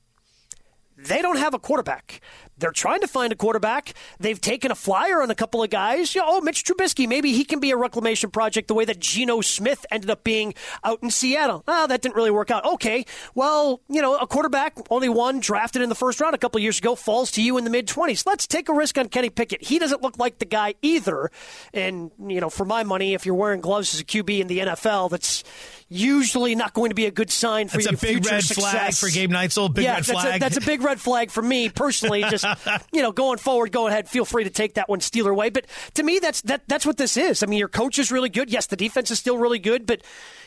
[0.97, 2.21] They don't have a quarterback.
[2.63, 3.93] They're trying to find a quarterback.
[4.21, 6.15] They've taken a flyer on a couple of guys.
[6.15, 9.01] You know, oh, Mitch Trubisky, maybe he can be a reclamation project the way that
[9.01, 11.65] Geno Smith ended up being out in Seattle.
[11.67, 12.65] Ah, that didn't really work out.
[12.65, 16.59] Okay, well, you know, a quarterback, only one drafted in the first round a couple
[16.59, 18.25] of years ago, falls to you in the mid 20s.
[18.25, 19.65] Let's take a risk on Kenny Pickett.
[19.65, 21.31] He doesn't look like the guy either.
[21.75, 24.59] And, you know, for my money, if you're wearing gloves as a QB in the
[24.61, 25.43] NFL, that's
[25.89, 28.45] usually not going to be a good sign for that's your a big future red
[28.45, 28.71] success.
[28.71, 29.75] flag for Gabe Neitzel.
[29.75, 30.37] Big yeah, red that's flag.
[30.37, 32.23] A, that's a big red flag for me personally.
[32.31, 32.45] Just
[32.93, 34.09] you know, going forward, go ahead.
[34.09, 35.51] Feel free to take that one Steeler way.
[35.51, 37.43] But to me, that's that that's what this is.
[37.43, 38.51] I mean, your coach is really good.
[38.51, 40.03] Yes, the defense is still really good, but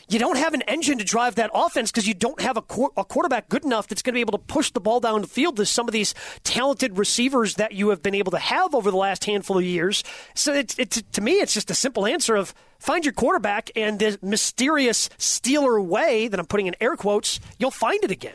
[0.08, 2.92] you don't have an engine to drive that offense because you don't have a, qu-
[2.96, 5.26] a, quarterback good enough that's going to be able to push the ball down the
[5.26, 6.14] field to some of these
[6.44, 10.04] talented receivers that you have been able to have over the last handful of years.
[10.34, 13.98] So it's, it's to me, it's just a simple answer of find your quarterback and
[13.98, 18.34] the mysterious Steeler way that I'm putting in air quotes, you'll find it again.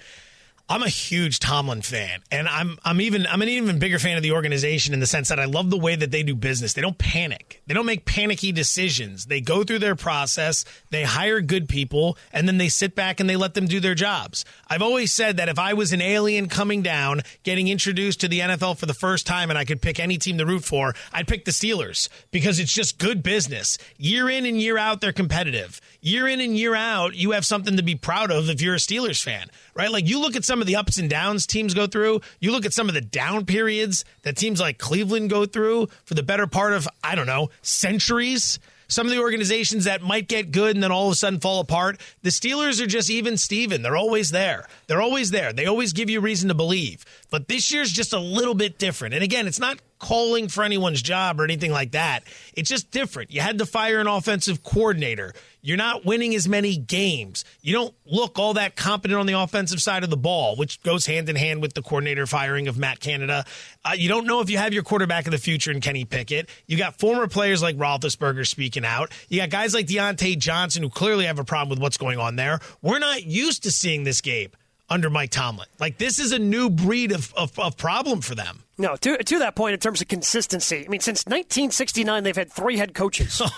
[0.72, 4.24] I'm a huge Tomlin fan, and I'm I'm even I'm an even bigger fan of
[4.24, 6.72] the organization in the sense that I love the way that they do business.
[6.72, 7.62] They don't panic.
[7.68, 9.26] They don't make panicky decisions.
[9.26, 10.64] They go through their process.
[10.90, 13.96] They hire good people, and then they sit back and they let them do their
[13.96, 14.46] jobs.
[14.66, 18.40] I've always said that if I was an alien coming down, getting introduced to the
[18.40, 21.28] NFL for the first time, and I could pick any team to root for, I'd
[21.28, 23.78] pick the Steelers because it's just good business.
[23.98, 25.82] Year in and year out, they're competitive.
[26.00, 28.78] Year in and year out, you have something to be proud of if you're a
[28.78, 29.92] Steelers fan, right?
[29.92, 32.22] Like you look at some of the ups and downs teams go through.
[32.40, 36.14] You look at some of the down periods that teams like Cleveland go through for
[36.14, 38.60] the better part of, I don't know, centuries.
[38.88, 41.62] Some of the organizations that might get good and then all of a sudden fall
[41.62, 42.00] apart.
[42.24, 43.82] The Steelers are just even Steven.
[43.82, 44.68] They're always there.
[44.88, 45.54] They're always there.
[45.54, 47.06] They always give you reason to believe.
[47.30, 49.14] But this year's just a little bit different.
[49.14, 52.24] And again, it's not calling for anyone's job or anything like that.
[52.54, 53.32] It's just different.
[53.32, 55.34] You had to fire an offensive coordinator.
[55.62, 57.46] You're not winning as many games.
[57.62, 61.06] You don't look all that competent on the offensive side of the ball, which goes
[61.06, 63.46] hand in hand with the coordinator firing of Matt Canada.
[63.86, 66.50] Uh, you don't know if you have your quarterback of the future in Kenny Pickett.
[66.66, 69.12] You got former players like Roethlisberger speaking out.
[69.30, 72.36] You got guys like Diontae Johnson who clearly have a problem with what's going on
[72.36, 72.60] there.
[72.82, 74.50] We're not used to seeing this game
[74.92, 75.68] under Mike Tomlin.
[75.80, 78.64] Like this is a new breed of, of, of, problem for them.
[78.82, 82.52] No, to, to that point, in terms of consistency, I mean, since 1969, they've had
[82.52, 83.42] three head coaches.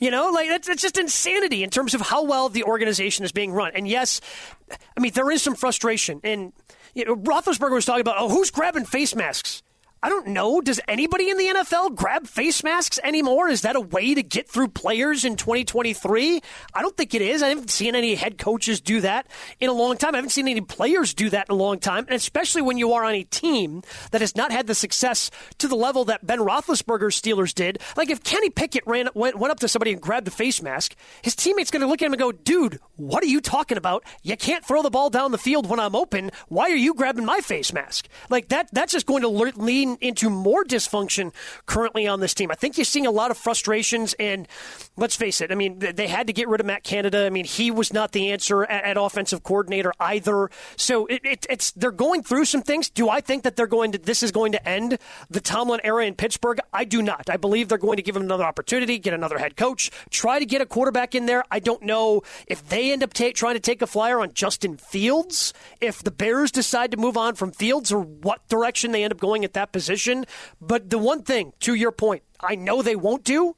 [0.00, 3.32] You know, like that's, that's just insanity in terms of how well the organization is
[3.32, 3.72] being run.
[3.74, 4.20] And yes,
[4.96, 6.20] I mean there is some frustration.
[6.22, 6.52] And
[6.94, 9.64] you know, Roethlisberger was talking about, oh, who's grabbing face masks?
[10.00, 10.60] I don't know.
[10.60, 13.48] Does anybody in the NFL grab face masks anymore?
[13.48, 16.40] Is that a way to get through players in 2023?
[16.72, 17.42] I don't think it is.
[17.42, 19.26] I haven't seen any head coaches do that
[19.58, 20.14] in a long time.
[20.14, 22.04] I haven't seen any players do that in a long time.
[22.06, 23.82] And especially when you are on a team
[24.12, 27.78] that has not had the success to the level that Ben Roethlisberger's Steelers did.
[27.96, 30.94] Like if Kenny Pickett ran went, went up to somebody and grabbed a face mask,
[31.22, 34.04] his teammate's going to look at him and go, dude, what are you talking about?
[34.22, 36.30] You can't throw the ball down the field when I'm open.
[36.48, 38.08] Why are you grabbing my face mask?
[38.28, 41.32] Like that, that's just going to lean into more dysfunction
[41.66, 42.50] currently on this team.
[42.50, 44.48] I think you're seeing a lot of frustrations, and
[44.96, 47.24] let's face it, I mean, they had to get rid of Matt Canada.
[47.24, 50.50] I mean, he was not the answer at, at offensive coordinator either.
[50.76, 52.90] So it, it, it's they're going through some things.
[52.90, 54.98] Do I think that they're going to this is going to end
[55.30, 56.58] the Tomlin era in Pittsburgh?
[56.72, 57.30] I do not.
[57.30, 60.46] I believe they're going to give him another opportunity, get another head coach, try to
[60.46, 61.44] get a quarterback in there.
[61.50, 64.76] I don't know if they end up ta- trying to take a flyer on Justin
[64.76, 69.12] Fields, if the Bears decide to move on from Fields, or what direction they end
[69.12, 70.24] up going at that position.
[70.60, 73.56] But the one thing, to your point, I know they won't do.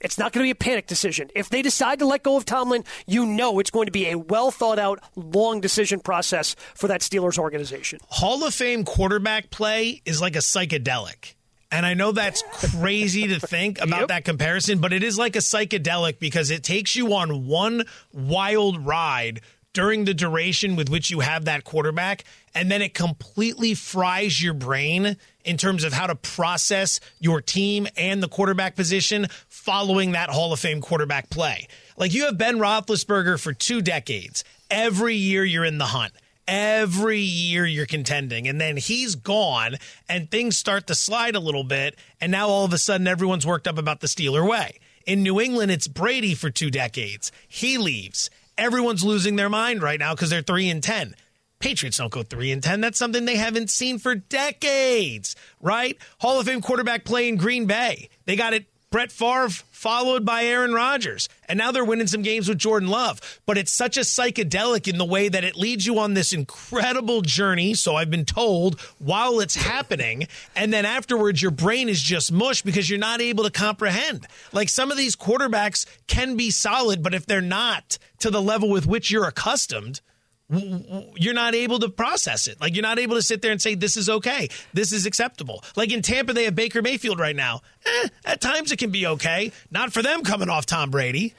[0.00, 1.30] It's not going to be a panic decision.
[1.34, 4.18] If they decide to let go of Tomlin, you know it's going to be a
[4.18, 8.00] well thought out, long decision process for that Steelers organization.
[8.08, 11.35] Hall of Fame quarterback play is like a psychedelic.
[11.76, 14.08] And I know that's crazy to think about yep.
[14.08, 17.84] that comparison, but it is like a psychedelic because it takes you on one
[18.14, 19.42] wild ride
[19.74, 24.54] during the duration with which you have that quarterback, and then it completely fries your
[24.54, 30.30] brain in terms of how to process your team and the quarterback position following that
[30.30, 31.68] Hall of Fame quarterback play.
[31.98, 34.44] Like you have Ben Roethlisberger for two decades.
[34.70, 36.14] Every year you're in the hunt.
[36.48, 39.76] Every year you're contending, and then he's gone,
[40.08, 43.46] and things start to slide a little bit, and now all of a sudden everyone's
[43.46, 44.78] worked up about the Steeler way.
[45.06, 47.32] In New England, it's Brady for two decades.
[47.48, 48.30] He leaves.
[48.56, 51.14] Everyone's losing their mind right now because they're three and ten.
[51.58, 52.82] Patriots don't go 3 and 10.
[52.82, 55.96] That's something they haven't seen for decades, right?
[56.18, 58.10] Hall of Fame quarterback play in Green Bay.
[58.26, 61.28] They got it Brett Favre followed by Aaron Rodgers.
[61.50, 63.20] And now they're winning some games with Jordan Love.
[63.44, 67.20] But it's such a psychedelic in the way that it leads you on this incredible
[67.20, 70.28] journey, so I've been told, while it's happening.
[70.56, 74.26] And then afterwards, your brain is just mush because you're not able to comprehend.
[74.54, 78.70] Like some of these quarterbacks can be solid, but if they're not to the level
[78.70, 80.00] with which you're accustomed,
[80.48, 82.60] you're not able to process it.
[82.60, 85.64] Like you're not able to sit there and say this is okay, this is acceptable.
[85.74, 87.62] Like in Tampa, they have Baker Mayfield right now.
[87.84, 89.52] Eh, at times it can be okay.
[89.70, 91.34] Not for them coming off Tom Brady.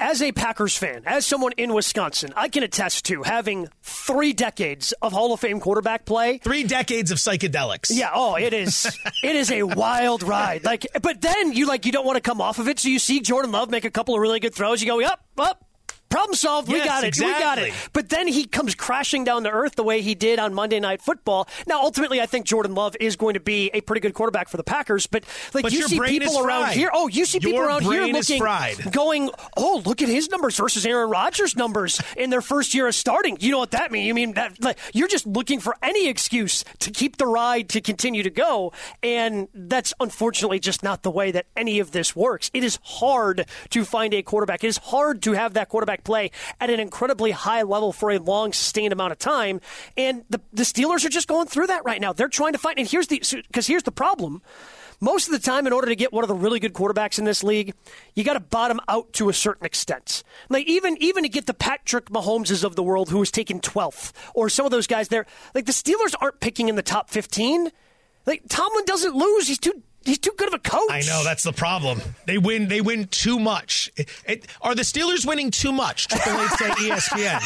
[0.00, 4.92] As a Packers fan, as someone in Wisconsin, I can attest to having three decades
[5.02, 6.38] of Hall of Fame quarterback play.
[6.38, 7.90] Three decades of psychedelics.
[7.90, 8.10] Yeah.
[8.14, 8.86] Oh, it is.
[9.24, 10.64] it is a wild ride.
[10.64, 13.00] Like, but then you like you don't want to come off of it, so you
[13.00, 14.80] see Jordan Love make a couple of really good throws.
[14.80, 15.67] You go, up, up,
[16.08, 16.68] Problem solved.
[16.68, 17.08] Yes, we got it.
[17.08, 17.34] Exactly.
[17.34, 17.74] We got it.
[17.92, 21.02] But then he comes crashing down to earth the way he did on Monday Night
[21.02, 21.48] Football.
[21.66, 24.56] Now, ultimately, I think Jordan Love is going to be a pretty good quarterback for
[24.56, 25.06] the Packers.
[25.06, 26.90] But like but you see people around here.
[26.92, 28.42] Oh, you see your people around here looking,
[28.90, 32.94] going, oh, look at his numbers versus Aaron Rodgers' numbers in their first year of
[32.94, 33.36] starting.
[33.40, 34.06] You know what that means?
[34.06, 37.80] You mean that like, you're just looking for any excuse to keep the ride to
[37.80, 42.50] continue to go, and that's unfortunately just not the way that any of this works.
[42.54, 44.64] It is hard to find a quarterback.
[44.64, 46.30] It is hard to have that quarterback play
[46.60, 49.60] at an incredibly high level for a long, sustained amount of time.
[49.96, 52.12] And the, the Steelers are just going through that right now.
[52.12, 54.42] They're trying to find, and here's the, because here's the problem.
[55.00, 57.24] Most of the time, in order to get one of the really good quarterbacks in
[57.24, 57.72] this league,
[58.16, 60.24] you got to bottom out to a certain extent.
[60.48, 64.12] Like even even to get the Patrick Mahomeses of the world, who was taken twelfth,
[64.34, 65.24] or some of those guys there.
[65.54, 67.70] Like the Steelers aren't picking in the top fifteen.
[68.26, 70.90] Like Tomlin doesn't lose; he's too he's too good of a coach.
[70.90, 72.00] I know that's the problem.
[72.26, 72.68] They win.
[72.68, 73.90] They win too much.
[73.96, 76.08] It, it, are the Steelers winning too much?
[76.08, 77.40] Triple Eight say ESPN.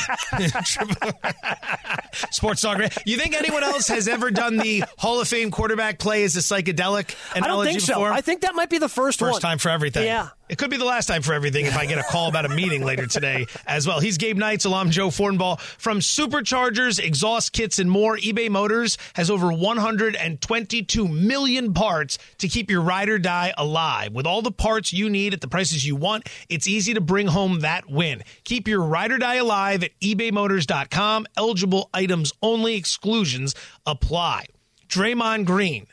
[2.33, 2.81] Sports Talk.
[3.05, 6.41] You think anyone else has ever done the Hall of Fame quarterback play as a
[6.41, 8.09] psychedelic analogy I don't think before?
[8.09, 8.15] so.
[8.15, 9.41] I think that might be the first, first one.
[9.41, 10.07] time for everything.
[10.07, 10.29] Yeah.
[10.53, 12.51] It could be the last time for everything if I get a call about a
[12.51, 14.01] meeting later today as well.
[14.01, 19.31] He's Gabe Neitzel, I'm Joe Fortenbaugh From superchargers, exhaust kits, and more, eBay Motors has
[19.31, 24.13] over 122 million parts to keep your ride or die alive.
[24.13, 27.29] With all the parts you need at the prices you want, it's easy to bring
[27.29, 28.23] home that win.
[28.45, 31.29] Keep your ride or die alive at ebaymotors.com.
[31.35, 33.55] Eligible items only, exclusions
[33.87, 34.45] apply.
[34.87, 35.87] Draymond Green,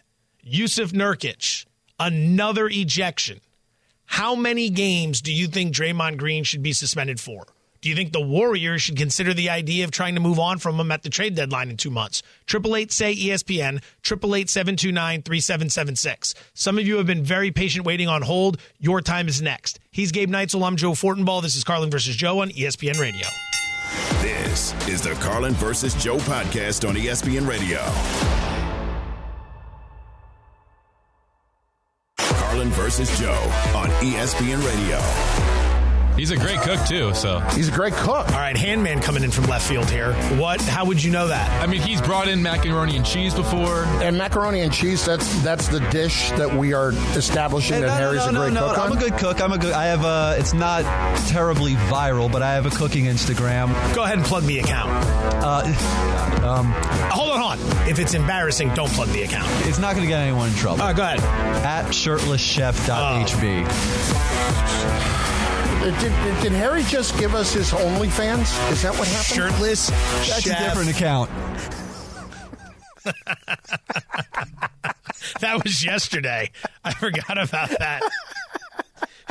[0.45, 1.65] Jusuf Nurkic,
[1.97, 3.39] another ejection.
[4.09, 7.45] How many games do you think Draymond Green should be suspended for?
[7.79, 10.79] Do you think the Warriors should consider the idea of trying to move on from
[10.79, 12.23] him at the trade deadline in two months?
[12.47, 16.33] Triple eight say ESPN, triple eight seven two nine three seven seven six.
[16.55, 18.59] Some of you have been very patient waiting on hold.
[18.79, 19.79] Your time is next.
[19.91, 21.43] He's Gabe Neitzel, I'm Joe Fortenbaugh.
[21.43, 23.27] This is Carlin versus Joe on ESPN Radio.
[24.23, 28.38] This is the Carlin versus Joe podcast on ESPN Radio.
[32.69, 33.43] Versus Joe
[33.75, 35.58] on ESPN Radio.
[36.19, 37.13] He's a great cook too.
[37.13, 38.27] So He's a great cook.
[38.27, 40.13] All right, Handman coming in from left field here.
[40.37, 40.59] What?
[40.61, 41.63] How would you know that?
[41.63, 43.85] I mean, he's brought in macaroni and cheese before.
[44.03, 47.93] And macaroni and cheese, that's that's the dish that we are establishing Hey, that no,
[47.93, 48.67] no, Harry's no, a no, great no.
[48.67, 48.97] cook I'm on.
[48.97, 49.41] a good cook.
[49.41, 49.71] I'm a good.
[49.73, 50.35] I have a.
[50.37, 50.83] It's not
[51.29, 53.69] terribly viral, but I have a cooking Instagram.
[53.95, 54.89] Go ahead and plug the account.
[55.41, 55.63] Uh,
[56.45, 56.65] um,
[57.11, 57.87] hold on, hold on.
[57.87, 59.47] If it's embarrassing, don't plug the account.
[59.67, 60.81] It's not going to get anyone in trouble.
[60.81, 61.19] All right, go ahead.
[61.63, 63.65] At shirtlesschef.hb.
[63.65, 65.38] Uh,
[65.81, 68.71] Uh, did, did Harry just give us his OnlyFans?
[68.71, 69.35] Is that what happened?
[69.35, 71.29] Shirtless That's a different account.
[75.41, 76.51] That was yesterday.
[76.83, 78.01] I forgot about that.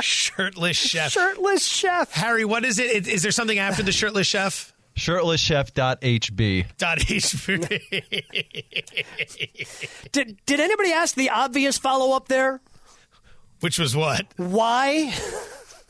[0.01, 1.11] Shirtless chef.
[1.11, 2.11] Shirtless chef.
[2.13, 3.07] Harry, what is it?
[3.07, 4.73] Is there something after the shirtless chef?
[4.95, 6.65] Shirtlesschef.hb.
[6.77, 7.69] Dot HP.
[10.11, 12.61] Did Did anybody ask the obvious follow up there?
[13.59, 14.25] Which was what?
[14.37, 15.13] Why?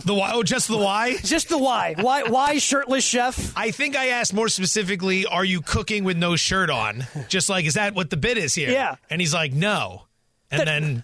[0.05, 0.31] The why?
[0.33, 1.17] Oh, just the why?
[1.17, 1.93] Just the why.
[1.99, 2.23] Why?
[2.23, 3.51] Why shirtless chef?
[3.57, 7.05] I think I asked more specifically, are you cooking with no shirt on?
[7.27, 8.69] Just like, is that what the bit is here?
[8.71, 8.95] Yeah.
[9.09, 10.03] And he's like, no.
[10.51, 11.03] And then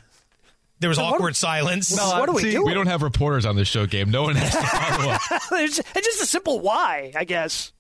[0.80, 1.96] there was Then what- awkward silence.
[1.98, 2.64] what do we do?
[2.66, 4.12] We don't have reporters on this show game.
[4.12, 5.22] No one has to follow up.
[5.52, 7.74] it's, it's just a simple why, I guess.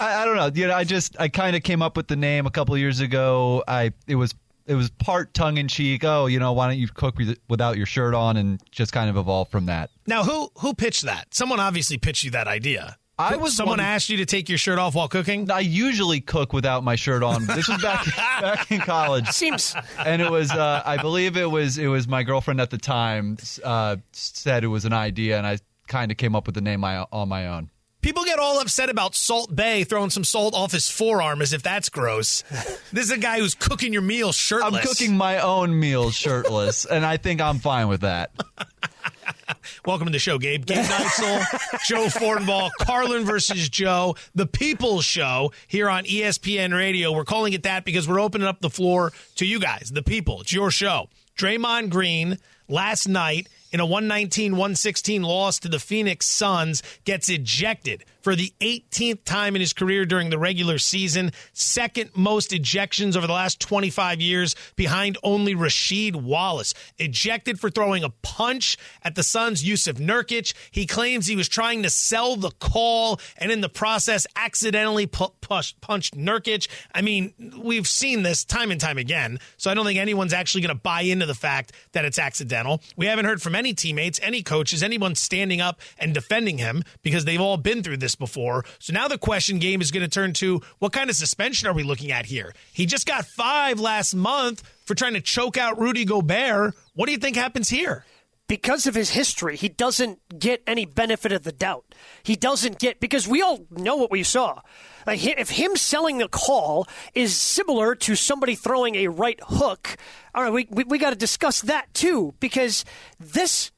[0.00, 0.50] I, I don't know.
[0.54, 2.80] You know, I just I kind of came up with the name a couple of
[2.80, 3.64] years ago.
[3.66, 4.34] I it was
[4.68, 6.04] it was part tongue in cheek.
[6.04, 7.16] Oh, you know, why don't you cook
[7.48, 9.90] without your shirt on, and just kind of evolved from that.
[10.06, 11.34] Now, who who pitched that?
[11.34, 12.96] Someone obviously pitched you that idea.
[13.20, 15.50] I was Someone one- asked you to take your shirt off while cooking.
[15.50, 17.46] I usually cook without my shirt on.
[17.46, 19.26] This was back back in college.
[19.30, 19.74] Seems
[20.06, 23.36] and it was uh, I believe it was it was my girlfriend at the time
[23.64, 25.58] uh, said it was an idea, and I
[25.88, 27.70] kind of came up with the name my, on my own.
[28.00, 31.62] People get all upset about Salt Bae throwing some salt off his forearm as if
[31.62, 32.42] that's gross.
[32.92, 34.82] this is a guy who's cooking your meal shirtless.
[34.82, 38.30] I'm cooking my own meal shirtless, and I think I'm fine with that.
[39.84, 40.64] Welcome to the show, Gabe.
[40.64, 47.12] Gabe Neitzel, Joe Fortenbaugh, Carlin versus Joe, the People's Show here on ESPN Radio.
[47.12, 50.42] We're calling it that because we're opening up the floor to you guys, the people.
[50.42, 51.08] It's your show.
[51.36, 52.38] Draymond Green
[52.68, 58.52] last night in a 119 116 loss to the Phoenix Suns gets ejected for the
[58.60, 63.58] 18th time in his career during the regular season, second most ejections over the last
[63.58, 66.74] 25 years behind only Rasheed Wallace.
[66.98, 70.52] Ejected for throwing a punch at the Suns' Jusuf Nurkic.
[70.70, 75.32] He claims he was trying to sell the call and in the process accidentally pu-
[75.40, 76.68] punched Nurkic.
[76.94, 80.60] I mean, we've seen this time and time again, so I don't think anyone's actually
[80.60, 82.82] going to buy into the fact that it's accidental.
[82.94, 87.24] We haven't heard from any teammates, any coaches, anyone standing up and defending him because
[87.24, 88.64] they've all been through this before.
[88.78, 91.72] So now the question game is going to turn to what kind of suspension are
[91.74, 92.54] we looking at here?
[92.72, 96.74] He just got five last month for trying to choke out Rudy Gobert.
[96.94, 98.04] What do you think happens here?
[98.48, 101.94] because of his history, he doesn't get any benefit of the doubt.
[102.22, 104.60] He doesn't get because we all know what we saw.
[105.06, 109.96] Like if him selling the call is similar to somebody throwing a right hook,
[110.34, 112.84] all right, we we, we got to discuss that too because
[113.20, 113.70] this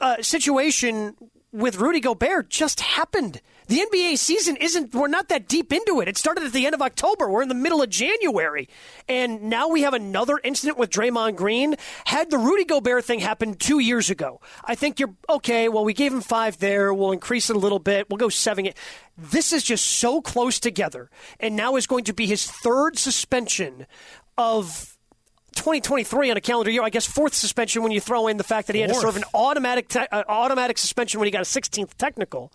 [0.00, 1.16] uh, situation
[1.50, 3.40] with Rudy Gobert just happened.
[3.70, 6.08] The NBA season isn't, we're not that deep into it.
[6.08, 7.30] It started at the end of October.
[7.30, 8.68] We're in the middle of January.
[9.08, 11.76] And now we have another incident with Draymond Green.
[12.04, 15.68] Had the Rudy Gobert thing happened two years ago, I think you're okay.
[15.68, 16.92] Well, we gave him five there.
[16.92, 18.10] We'll increase it a little bit.
[18.10, 18.70] We'll go seven.
[19.16, 21.08] This is just so close together.
[21.38, 23.86] And now is going to be his third suspension
[24.36, 24.98] of
[25.54, 26.82] 2023 on a calendar year.
[26.82, 29.16] I guess fourth suspension when you throw in the fact that he had to serve
[29.16, 32.50] an automatic te- uh, automatic suspension when he got a 16th technical.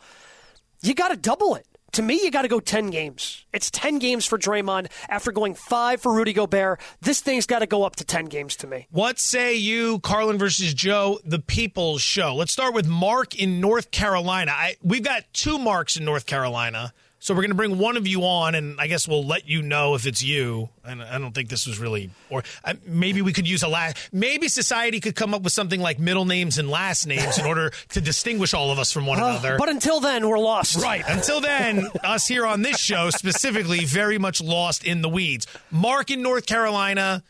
[0.85, 1.65] You got to double it.
[1.93, 3.43] To me, you got to go 10 games.
[3.51, 6.79] It's 10 games for Draymond after going five for Rudy Gobert.
[7.01, 8.85] This thing's got to go up to 10 games to me.
[8.91, 12.35] What say you, Carlin versus Joe, the People's Show?
[12.35, 14.51] Let's start with Mark in North Carolina.
[14.51, 16.93] I, we've got two Marks in North Carolina,
[17.25, 19.63] so we're going to bring one of you on, and I guess we'll let you
[19.63, 20.69] know if it's you.
[20.83, 23.97] And I don't think this was really, or uh, maybe we could use a last.
[24.13, 27.71] Maybe society could come up with something like middle names and last names in order
[27.89, 29.57] to distinguish all of us from one Uh, another.
[29.57, 30.75] but until then, we're lost.
[30.79, 31.03] Right.
[31.07, 35.47] Until then, us here on this show specifically very much lost in the weeds.
[35.71, 37.23] Mark in North Carolina,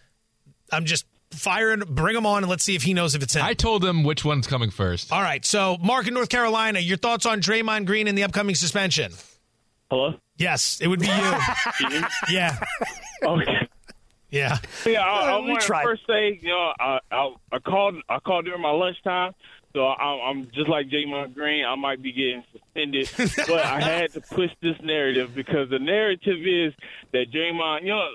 [0.74, 3.44] I'm just firing, bring him on and let's see if he knows if it's him.
[3.46, 5.14] I told him which one's coming first.
[5.14, 5.46] All right.
[5.46, 9.14] So, Mark in North Carolina, your thoughts on Draymond Green and the upcoming suspension?
[9.90, 10.14] Hello?
[10.38, 11.14] Yes, it would be you.
[12.30, 12.58] yeah.
[13.24, 13.68] Okay.
[14.30, 14.58] Yeah.
[14.86, 18.46] Yeah, I, I want to first say, you know, I, I, I called I called
[18.46, 19.34] during my lunchtime,
[19.74, 21.64] so I, I'm just like Draymond Green.
[21.66, 23.10] I might be getting suspended,
[23.48, 26.74] but I had to push this narrative because the narrative is
[27.14, 28.10] that Draymond, you know,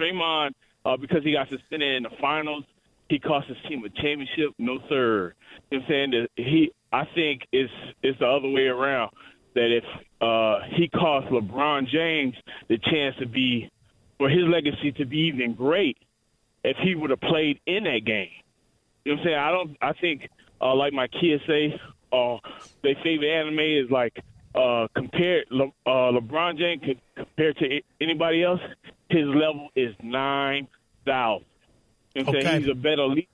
[0.00, 0.52] Draymond,
[0.84, 2.64] uh, because he got suspended in the finals,
[3.08, 4.52] he cost his team a championship.
[4.58, 5.34] No sir.
[5.70, 6.72] You know what I'm saying that he.
[6.92, 7.72] I think it's
[8.02, 9.10] it's the other way around.
[9.56, 9.84] That if
[10.20, 12.34] uh, he cost LeBron James
[12.68, 13.70] the chance to be
[14.18, 15.98] for his legacy to be even great,
[16.62, 18.28] if he would have played in that game.
[19.04, 19.38] You know what I'm saying?
[19.38, 19.76] I don't.
[19.80, 20.28] I think
[20.60, 21.74] uh, like my kids say,
[22.12, 22.36] uh,
[22.82, 24.14] their favorite anime is like
[24.54, 28.60] uh, compared Le, uh, LeBron James could, compared to anybody else.
[29.10, 30.68] His level is nine
[31.06, 31.46] thousand.
[32.14, 32.48] You know what I'm Okay.
[32.48, 32.62] saying?
[32.62, 33.28] He's a better leader.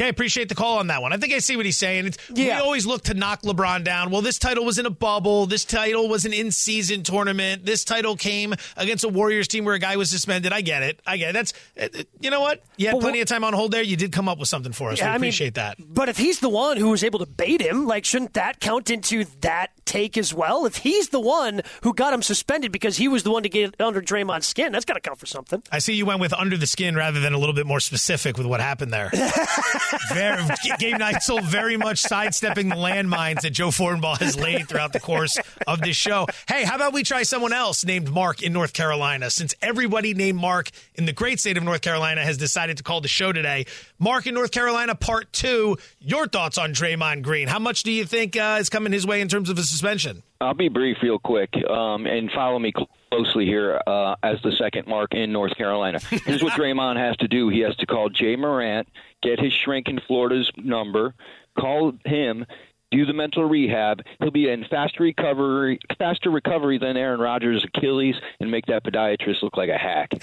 [0.00, 1.12] Okay, appreciate the call on that one.
[1.12, 2.06] I think I see what he's saying.
[2.06, 2.56] It's, Yeah.
[2.56, 4.10] We always look to knock LeBron down.
[4.10, 5.44] Well, this title was in a bubble.
[5.44, 7.66] This title was an in-season tournament.
[7.66, 10.54] This title came against a Warriors team where a guy was suspended.
[10.54, 11.00] I get it.
[11.06, 11.32] I get it.
[11.34, 12.62] That's uh, uh, you know what?
[12.78, 13.82] You had But plenty of time on hold there.
[13.82, 14.98] You did come up with something for us.
[14.98, 15.76] Yeah, we I mean, appreciate that.
[15.78, 18.88] But if he's the one who was able to bait him, like shouldn't that count
[18.88, 20.64] into that take as well?
[20.64, 23.78] If he's the one who got him suspended because he was the one to get
[23.78, 25.62] under Draymond's skin, that's got to count for something.
[25.70, 28.38] I see you went with under the skin rather than a little bit more specific
[28.38, 29.10] with what happened there.
[30.12, 30.42] very,
[30.78, 35.38] Gabe Neitzel very much sidestepping the landmines that Joe Fortenbaugh has laid throughout the course
[35.66, 36.26] of this show.
[36.48, 39.30] Hey, how about we try someone else named Mark in North Carolina?
[39.30, 43.00] Since everybody named Mark in the great state of North Carolina has decided to call
[43.00, 43.66] the show today.
[43.98, 45.76] Mark in North Carolina, part two.
[46.00, 47.48] Your thoughts on Draymond Green?
[47.48, 50.22] How much do you think uh, is coming his way in terms of a suspension?
[50.40, 52.72] I'll be brief, real quick, um, and follow me
[53.10, 56.00] closely here uh, as the second mark in North Carolina.
[56.24, 58.88] Here's what Draymond has to do: he has to call Ja Morant,
[59.22, 61.14] get his shrink in Florida's number,
[61.58, 62.46] call him.
[62.92, 64.02] Do the mental rehab.
[64.18, 69.42] He'll be in faster recovery, faster recovery than Aaron Rodgers' Achilles, and make that podiatrist
[69.44, 70.10] look like a hack.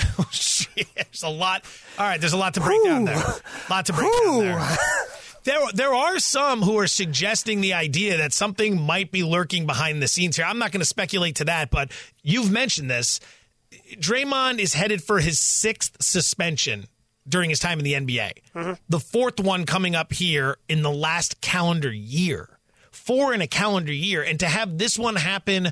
[0.75, 1.63] There's a lot.
[1.97, 3.23] All right, there's a lot to break down there.
[3.69, 4.59] lot to break down there.
[5.47, 10.03] There, there are some who are suggesting the idea that something might be lurking behind
[10.03, 10.43] the scenes here.
[10.45, 11.89] I'm not going to speculate to that, but
[12.21, 13.21] you've mentioned this.
[13.93, 16.87] Draymond is headed for his sixth suspension
[17.25, 18.31] during his time in the NBA.
[18.55, 18.73] Mm-hmm.
[18.89, 22.59] The fourth one coming up here in the last calendar year.
[22.91, 24.21] Four in a calendar year.
[24.21, 25.71] And to have this one happen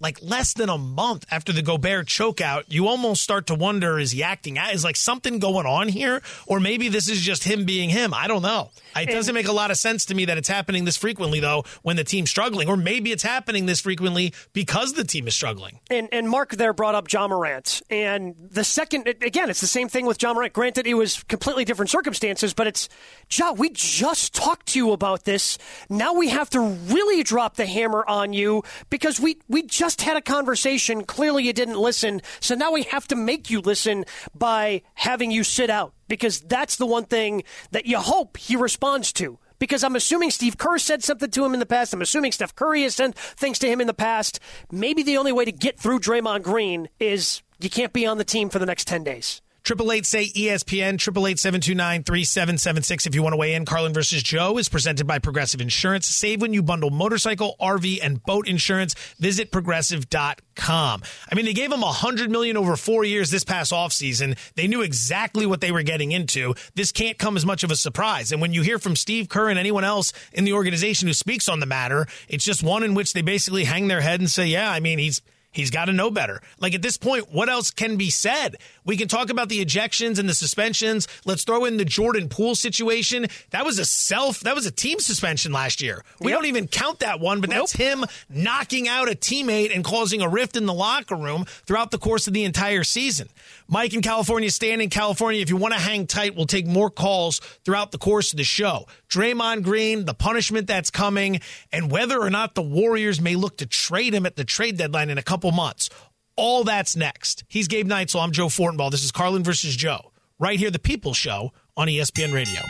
[0.00, 4.12] like less than a month after the Gobert chokeout, you almost start to wonder is
[4.12, 4.74] he acting out?
[4.74, 6.22] Is like something going on here?
[6.46, 8.12] Or maybe this is just him being him.
[8.12, 8.70] I don't know.
[8.94, 11.64] It doesn't make a lot of sense to me that it's happening this frequently, though,
[11.82, 12.68] when the team's struggling.
[12.68, 15.80] Or maybe it's happening this frequently because the team is struggling.
[15.90, 19.88] And and Mark there brought up Ja Morant, and the second again, it's the same
[19.88, 20.52] thing with Ja Morant.
[20.52, 22.88] Granted, it was completely different circumstances, but it's
[23.28, 23.56] John.
[23.56, 25.58] We just talked to you about this.
[25.88, 30.16] Now we have to really drop the hammer on you because we we just had
[30.16, 31.04] a conversation.
[31.04, 35.44] Clearly, you didn't listen, so now we have to make you listen by having you
[35.44, 39.96] sit out because that's the one thing that you hope he responds to because I'm
[39.96, 41.94] assuming Steve Kerr said something to him in the past.
[41.94, 44.40] I'm assuming Steph Curry has sent things to him in the past.
[44.70, 48.24] Maybe the only way to get through Draymond Green is you can't be on the
[48.24, 49.40] team for the next 10 days.
[49.66, 53.04] Triple eight say ESPN, triple eight seven two nine three seven seven six.
[53.04, 56.06] If you want to weigh in, Carlin versus Joe is presented by Progressive Insurance.
[56.06, 58.94] Save when you bundle motorcycle, RV, and boat insurance.
[59.18, 61.02] Visit progressive.com.
[61.32, 64.38] I mean, they gave him a hundred million over four years this past offseason.
[64.54, 66.54] They knew exactly what they were getting into.
[66.76, 68.30] This can't come as much of a surprise.
[68.30, 71.48] And when you hear from Steve Kerr and anyone else in the organization who speaks
[71.48, 74.46] on the matter, it's just one in which they basically hang their head and say,
[74.46, 75.22] yeah, I mean, he's
[75.56, 76.42] He's got to know better.
[76.60, 78.56] Like at this point, what else can be said?
[78.84, 81.08] We can talk about the ejections and the suspensions.
[81.24, 83.26] Let's throw in the Jordan Poole situation.
[83.52, 86.04] That was a self, that was a team suspension last year.
[86.20, 90.20] We don't even count that one, but that's him knocking out a teammate and causing
[90.20, 93.30] a rift in the locker room throughout the course of the entire season.
[93.68, 95.40] Mike in California, stand in California.
[95.40, 98.44] If you want to hang tight, we'll take more calls throughout the course of the
[98.44, 98.86] show.
[99.08, 101.40] Draymond Green, the punishment that's coming,
[101.72, 105.10] and whether or not the Warriors may look to trade him at the trade deadline
[105.10, 105.90] in a couple months.
[106.36, 107.44] All that's next.
[107.48, 108.22] He's Gabe Neitzel.
[108.22, 108.90] I'm Joe Fortenbaugh.
[108.90, 110.12] This is Carlin versus Joe.
[110.38, 112.60] Right here, the People Show on ESPN Radio.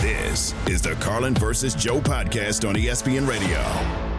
[0.00, 4.13] This is the Carlin versus Joe podcast on ESPN Radio.